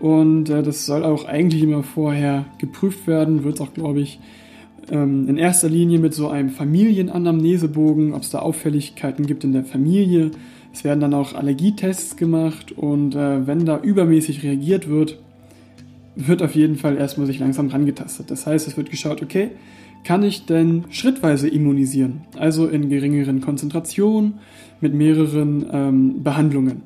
Und 0.00 0.48
äh, 0.48 0.62
das 0.62 0.86
soll 0.86 1.04
auch 1.04 1.26
eigentlich 1.26 1.62
immer 1.62 1.82
vorher 1.82 2.46
geprüft 2.58 3.06
werden, 3.06 3.44
wird 3.44 3.56
es 3.56 3.60
auch, 3.60 3.74
glaube 3.74 4.00
ich, 4.00 4.18
ähm, 4.90 5.28
in 5.28 5.36
erster 5.36 5.68
Linie 5.68 5.98
mit 5.98 6.14
so 6.14 6.28
einem 6.28 6.50
Familienanamnesebogen, 6.50 8.12
ob 8.12 8.22
es 8.22 8.30
da 8.30 8.40
Auffälligkeiten 8.40 9.26
gibt 9.26 9.44
in 9.44 9.52
der 9.52 9.64
Familie. 9.64 10.30
Es 10.72 10.84
werden 10.84 11.00
dann 11.00 11.14
auch 11.14 11.34
Allergietests 11.34 12.16
gemacht 12.16 12.72
und 12.72 13.14
äh, 13.14 13.46
wenn 13.46 13.64
da 13.64 13.78
übermäßig 13.80 14.42
reagiert 14.42 14.88
wird, 14.88 15.18
wird 16.16 16.42
auf 16.42 16.54
jeden 16.54 16.76
Fall 16.76 16.96
erstmal 16.96 17.26
sich 17.26 17.38
langsam 17.38 17.68
rangetastet. 17.68 18.30
Das 18.30 18.46
heißt, 18.46 18.68
es 18.68 18.76
wird 18.76 18.90
geschaut, 18.90 19.22
okay, 19.22 19.50
kann 20.04 20.22
ich 20.22 20.46
denn 20.46 20.84
schrittweise 20.90 21.48
immunisieren? 21.48 22.22
Also 22.36 22.66
in 22.66 22.88
geringeren 22.90 23.40
Konzentrationen 23.40 24.34
mit 24.80 24.94
mehreren 24.94 25.66
ähm, 25.72 26.22
Behandlungen. 26.22 26.82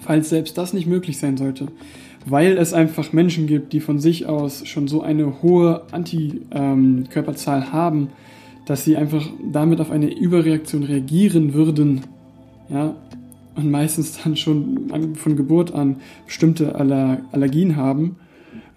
Falls 0.00 0.28
selbst 0.28 0.58
das 0.58 0.72
nicht 0.72 0.86
möglich 0.86 1.18
sein 1.18 1.36
sollte, 1.36 1.68
weil 2.30 2.58
es 2.58 2.72
einfach 2.72 3.12
Menschen 3.12 3.46
gibt, 3.46 3.72
die 3.72 3.80
von 3.80 3.98
sich 3.98 4.26
aus 4.26 4.66
schon 4.66 4.88
so 4.88 5.02
eine 5.02 5.42
hohe 5.42 5.82
Antikörperzahl 5.92 7.62
ähm, 7.62 7.72
haben, 7.72 8.08
dass 8.66 8.84
sie 8.84 8.96
einfach 8.96 9.26
damit 9.50 9.80
auf 9.80 9.90
eine 9.90 10.14
Überreaktion 10.14 10.82
reagieren 10.82 11.54
würden, 11.54 12.02
ja, 12.68 12.94
und 13.54 13.70
meistens 13.70 14.22
dann 14.22 14.36
schon 14.36 15.14
von 15.14 15.36
Geburt 15.36 15.74
an 15.74 15.96
bestimmte 16.26 16.76
Aller 16.76 17.22
Allergien 17.32 17.76
haben, 17.76 18.16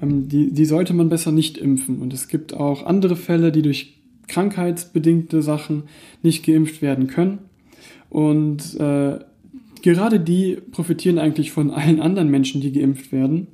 ähm, 0.01 0.27
die, 0.27 0.51
die 0.51 0.65
sollte 0.65 0.93
man 0.93 1.09
besser 1.09 1.31
nicht 1.31 1.57
impfen. 1.57 2.01
Und 2.01 2.13
es 2.13 2.27
gibt 2.27 2.53
auch 2.53 2.85
andere 2.85 3.15
Fälle, 3.15 3.51
die 3.51 3.61
durch 3.61 3.97
krankheitsbedingte 4.27 5.41
Sachen 5.41 5.83
nicht 6.23 6.45
geimpft 6.45 6.81
werden 6.81 7.07
können. 7.07 7.39
Und 8.09 8.79
äh, 8.79 9.19
gerade 9.81 10.19
die 10.19 10.57
profitieren 10.71 11.17
eigentlich 11.17 11.51
von 11.51 11.71
allen 11.71 11.99
anderen 11.99 12.29
Menschen, 12.29 12.61
die 12.61 12.71
geimpft 12.71 13.11
werden. 13.11 13.47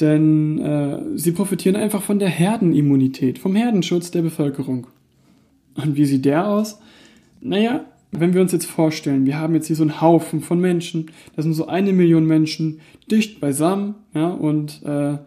Denn 0.00 0.58
äh, 0.58 0.98
sie 1.16 1.32
profitieren 1.32 1.76
einfach 1.76 2.02
von 2.02 2.18
der 2.18 2.28
Herdenimmunität, 2.28 3.38
vom 3.38 3.54
Herdenschutz 3.54 4.10
der 4.10 4.22
Bevölkerung. 4.22 4.86
Und 5.74 5.96
wie 5.96 6.06
sieht 6.06 6.24
der 6.24 6.48
aus? 6.48 6.80
Naja, 7.40 7.84
wenn 8.12 8.34
wir 8.34 8.40
uns 8.40 8.52
jetzt 8.52 8.66
vorstellen, 8.66 9.26
wir 9.26 9.38
haben 9.38 9.54
jetzt 9.54 9.66
hier 9.66 9.76
so 9.76 9.82
einen 9.82 10.00
Haufen 10.00 10.40
von 10.40 10.60
Menschen, 10.60 11.10
das 11.36 11.44
sind 11.44 11.54
so 11.54 11.66
eine 11.68 11.92
Million 11.92 12.26
Menschen 12.26 12.80
dicht 13.10 13.40
beisammen, 13.40 13.94
ja, 14.14 14.28
und 14.28 14.82
äh, 14.84 15.18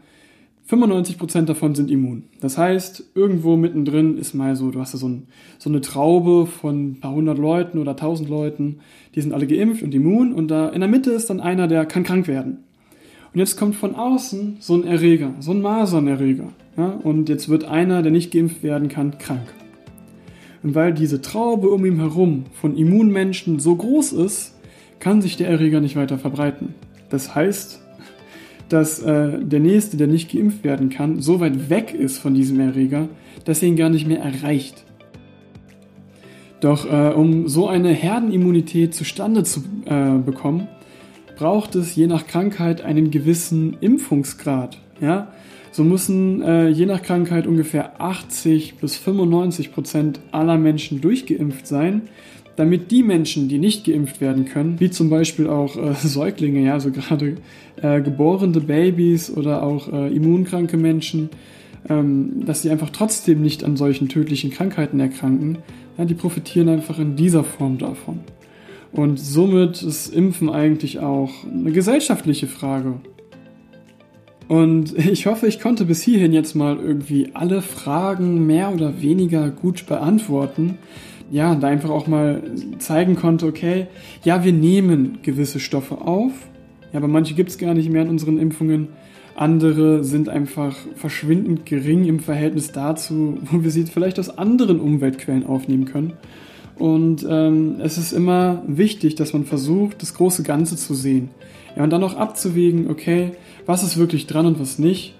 95% 0.69 1.43
davon 1.43 1.76
sind 1.76 1.91
immun. 1.91 2.23
Das 2.39 2.58
heißt, 2.58 3.12
irgendwo 3.15 3.58
mittendrin 3.58 4.17
ist 4.17 4.34
mal 4.34 4.56
so, 4.56 4.71
du 4.71 4.80
hast 4.80 4.93
so, 4.93 5.08
ein, 5.08 5.28
so 5.60 5.69
eine 5.69 5.82
Traube 5.82 6.45
von 6.45 6.91
ein 6.91 6.99
paar 7.02 7.13
hundert 7.13 7.38
Leuten 7.38 7.80
oder 7.80 7.95
tausend 7.95 8.30
Leuten, 8.30 8.80
die 9.13 9.21
sind 9.21 9.34
alle 9.34 9.45
geimpft 9.45 9.84
und 9.84 9.93
immun 9.93 10.34
und 10.34 10.47
da 10.49 10.69
in 10.69 10.80
der 10.80 10.89
Mitte 10.89 11.12
ist 11.12 11.30
dann 11.30 11.41
einer, 11.41 11.67
der 11.67 11.86
kann 11.86 12.04
krank 12.04 12.28
werden. 12.28 12.60
Und 13.34 13.39
jetzt 13.39 13.58
kommt 13.58 13.76
von 13.76 13.95
außen 13.95 14.58
so 14.60 14.76
ein 14.76 14.86
Erreger, 14.86 15.34
so 15.39 15.52
ein 15.52 15.62
Masernerreger. 15.62 16.49
Ja, 16.78 16.88
und 17.04 17.30
jetzt 17.30 17.49
wird 17.49 17.65
einer, 17.65 18.02
der 18.02 18.12
nicht 18.12 18.32
geimpft 18.32 18.63
werden 18.63 18.88
kann, 18.88 19.17
krank. 19.17 19.54
Und 20.63 20.76
weil 20.76 20.93
diese 20.93 21.21
Traube 21.21 21.69
um 21.69 21.86
ihn 21.86 21.97
herum 21.99 22.45
von 22.54 22.78
Immunmenschen 22.78 23.60
so 23.60 23.76
groß 23.76 24.13
ist, 24.13 24.56
kann 24.99 25.21
sich 25.21 25.36
der 25.36 25.49
Erreger 25.49 25.82
nicht 25.82 25.97
weiter 25.97 26.17
verbreiten. 26.17 26.73
Das 27.10 27.36
heißt, 27.36 27.83
dass 28.73 28.99
äh, 29.03 29.38
der 29.39 29.59
Nächste, 29.59 29.97
der 29.97 30.07
nicht 30.07 30.31
geimpft 30.31 30.63
werden 30.63 30.89
kann, 30.89 31.21
so 31.21 31.39
weit 31.39 31.69
weg 31.69 31.93
ist 31.93 32.17
von 32.17 32.33
diesem 32.33 32.59
Erreger, 32.59 33.07
dass 33.45 33.62
er 33.62 33.67
ihn 33.67 33.75
gar 33.75 33.89
nicht 33.89 34.07
mehr 34.07 34.19
erreicht. 34.19 34.83
Doch 36.59 36.91
äh, 36.91 37.13
um 37.13 37.47
so 37.47 37.67
eine 37.67 37.89
Herdenimmunität 37.89 38.95
zustande 38.95 39.43
zu 39.43 39.63
äh, 39.86 40.17
bekommen, 40.17 40.67
braucht 41.38 41.75
es 41.75 41.95
je 41.95 42.07
nach 42.07 42.25
Krankheit 42.25 42.81
einen 42.81 43.12
gewissen 43.12 43.77
Impfungsgrad. 43.79 44.79
Ja? 44.99 45.27
So 45.71 45.83
müssen 45.83 46.41
äh, 46.41 46.69
je 46.69 46.88
nach 46.88 47.03
Krankheit 47.03 47.45
ungefähr 47.45 48.01
80 48.01 48.79
bis 48.79 48.95
95 48.97 49.71
Prozent 49.71 50.19
aller 50.31 50.57
Menschen 50.57 50.99
durchgeimpft 50.99 51.67
sein, 51.67 52.03
damit 52.56 52.92
die 52.92 53.04
Menschen, 53.04 53.48
die 53.48 53.58
nicht 53.58 53.86
geimpft 53.86 54.22
werden 54.22 54.46
können, 54.46 54.80
wie 54.80 54.92
zum 54.92 55.10
Beispiel 55.10 55.48
auch 55.48 55.76
äh, 55.76 55.94
Säuglinge, 56.02 56.63
ja, 56.63 56.74
also 56.74 56.92
gerade 56.92 57.38
äh, 57.82 58.02
geborene 58.02 58.60
Babys 58.60 59.32
oder 59.32 59.63
auch 59.63 59.92
äh, 59.92 60.16
immunkranke 60.16 60.78
Menschen, 60.78 61.30
ähm, 61.89 62.46
dass 62.46 62.62
sie 62.62 62.70
einfach 62.70 62.92
trotzdem 62.92 63.42
nicht 63.42 63.63
an 63.63 63.76
solchen 63.76 64.08
tödlichen 64.08 64.52
Krankheiten 64.52 65.00
erkranken, 65.00 65.58
ja, 65.98 66.06
die 66.06 66.13
profitieren 66.13 66.70
einfach 66.70 67.00
in 67.00 67.16
dieser 67.16 67.44
Form 67.44 67.78
davon. 67.78 68.20
Und 68.92 69.20
somit 69.20 69.82
ist 69.82 70.13
Impfen 70.13 70.50
eigentlich 70.50 71.00
auch 71.00 71.32
eine 71.52 71.72
gesellschaftliche 71.72 72.48
Frage. 72.48 73.00
Und 74.48 74.98
ich 74.98 75.26
hoffe, 75.26 75.48
ich 75.48 75.60
konnte 75.60 75.86
bis 75.86 76.04
hierhin 76.04 76.32
jetzt 76.32 76.56
mal 76.56 76.78
irgendwie 76.78 77.30
alle 77.34 77.62
Fragen 77.62 78.46
mehr 78.46 78.72
oder 78.72 79.02
weniger 79.02 79.50
gut 79.50 79.88
beantworten 79.88 80.78
ja, 81.31 81.55
da 81.55 81.67
einfach 81.67 81.89
auch 81.89 82.07
mal 82.07 82.41
zeigen 82.79 83.15
konnte, 83.15 83.45
okay, 83.45 83.88
ja, 84.23 84.43
wir 84.43 84.53
nehmen 84.53 85.19
gewisse 85.23 85.59
Stoffe 85.59 86.01
auf, 86.01 86.31
ja, 86.91 86.99
aber 86.99 87.07
manche 87.07 87.33
gibt 87.33 87.49
es 87.49 87.57
gar 87.57 87.73
nicht 87.73 87.89
mehr 87.89 88.03
in 88.03 88.09
unseren 88.09 88.38
Impfungen. 88.38 88.89
Andere 89.36 90.03
sind 90.03 90.29
einfach 90.29 90.75
verschwindend 90.95 91.65
gering 91.65 92.05
im 92.05 92.19
Verhältnis 92.19 92.71
dazu, 92.71 93.39
wo 93.51 93.63
wir 93.63 93.71
sie 93.71 93.86
vielleicht 93.86 94.19
aus 94.19 94.38
anderen 94.38 94.79
Umweltquellen 94.79 95.45
aufnehmen 95.45 95.86
können. 95.86 96.13
Und 96.77 97.25
ähm, 97.27 97.75
es 97.79 97.97
ist 97.97 98.13
immer 98.13 98.63
wichtig, 98.67 99.15
dass 99.15 99.33
man 99.33 99.45
versucht, 99.45 100.01
das 100.01 100.13
große 100.13 100.43
Ganze 100.43 100.75
zu 100.75 100.93
sehen. 100.93 101.29
Ja, 101.75 101.83
und 101.83 101.89
dann 101.89 102.03
auch 102.03 102.15
abzuwägen, 102.15 102.89
okay, 102.89 103.31
was 103.65 103.83
ist 103.83 103.97
wirklich 103.97 104.27
dran 104.27 104.45
und 104.45 104.59
was 104.59 104.79
nicht. 104.79 105.15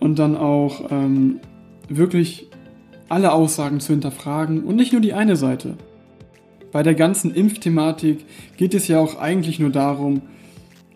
Und 0.00 0.18
dann 0.18 0.36
auch 0.36 0.90
ähm, 0.90 1.38
wirklich 1.88 2.48
alle 3.12 3.32
Aussagen 3.32 3.78
zu 3.78 3.92
hinterfragen 3.92 4.64
und 4.64 4.76
nicht 4.76 4.92
nur 4.92 5.02
die 5.02 5.12
eine 5.12 5.36
Seite. 5.36 5.76
Bei 6.72 6.82
der 6.82 6.94
ganzen 6.94 7.34
Impfthematik 7.34 8.24
geht 8.56 8.72
es 8.72 8.88
ja 8.88 9.00
auch 9.00 9.20
eigentlich 9.20 9.58
nur 9.58 9.68
darum, 9.68 10.22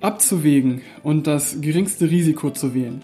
abzuwägen 0.00 0.80
und 1.02 1.26
das 1.26 1.60
geringste 1.60 2.10
Risiko 2.10 2.48
zu 2.48 2.74
wählen. 2.74 3.02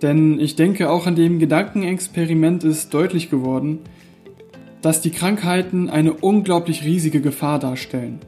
Denn 0.00 0.40
ich 0.40 0.56
denke, 0.56 0.88
auch 0.88 1.06
an 1.06 1.14
dem 1.14 1.38
Gedankenexperiment 1.38 2.64
ist 2.64 2.94
deutlich 2.94 3.28
geworden, 3.28 3.80
dass 4.80 5.02
die 5.02 5.10
Krankheiten 5.10 5.90
eine 5.90 6.14
unglaublich 6.14 6.84
riesige 6.84 7.20
Gefahr 7.20 7.58
darstellen. 7.58 8.20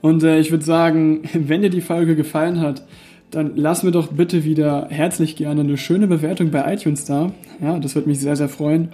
Und 0.00 0.24
äh, 0.24 0.40
ich 0.40 0.50
würde 0.50 0.64
sagen, 0.64 1.22
wenn 1.34 1.62
dir 1.62 1.70
die 1.70 1.80
Folge 1.80 2.16
gefallen 2.16 2.58
hat, 2.58 2.84
dann 3.32 3.56
lass 3.56 3.82
mir 3.82 3.90
doch 3.90 4.12
bitte 4.12 4.44
wieder 4.44 4.86
herzlich 4.90 5.36
gerne 5.36 5.62
eine 5.62 5.78
schöne 5.78 6.06
Bewertung 6.06 6.50
bei 6.50 6.72
iTunes 6.72 7.06
da. 7.06 7.32
Ja, 7.60 7.78
das 7.78 7.94
würde 7.94 8.08
mich 8.08 8.20
sehr, 8.20 8.36
sehr 8.36 8.48
freuen. 8.48 8.90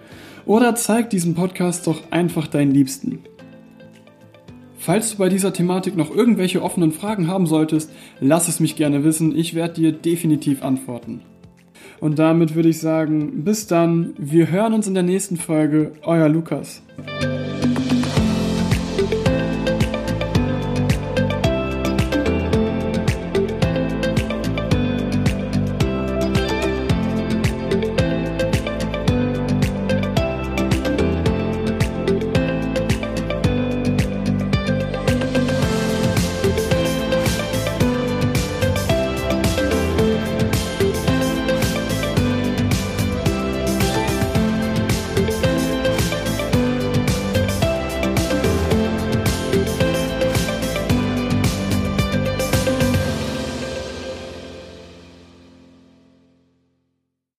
Oder 0.46 0.74
zeig 0.76 1.10
diesen 1.10 1.34
Podcast 1.34 1.86
doch 1.86 2.10
einfach 2.10 2.46
deinen 2.46 2.70
Liebsten. 2.70 3.18
Falls 4.78 5.10
du 5.10 5.18
bei 5.18 5.28
dieser 5.28 5.52
Thematik 5.52 5.96
noch 5.96 6.14
irgendwelche 6.14 6.62
offenen 6.62 6.92
Fragen 6.92 7.26
haben 7.26 7.46
solltest, 7.46 7.90
lass 8.20 8.48
es 8.48 8.60
mich 8.60 8.76
gerne 8.76 9.02
wissen. 9.02 9.36
Ich 9.36 9.54
werde 9.54 9.74
dir 9.74 9.92
definitiv 9.92 10.62
antworten. 10.62 11.20
Und 12.00 12.20
damit 12.20 12.54
würde 12.54 12.68
ich 12.68 12.78
sagen, 12.78 13.42
bis 13.42 13.66
dann. 13.66 14.14
Wir 14.18 14.50
hören 14.50 14.72
uns 14.72 14.86
in 14.86 14.94
der 14.94 15.02
nächsten 15.02 15.36
Folge. 15.36 15.92
Euer 16.02 16.28
Lukas. 16.28 16.82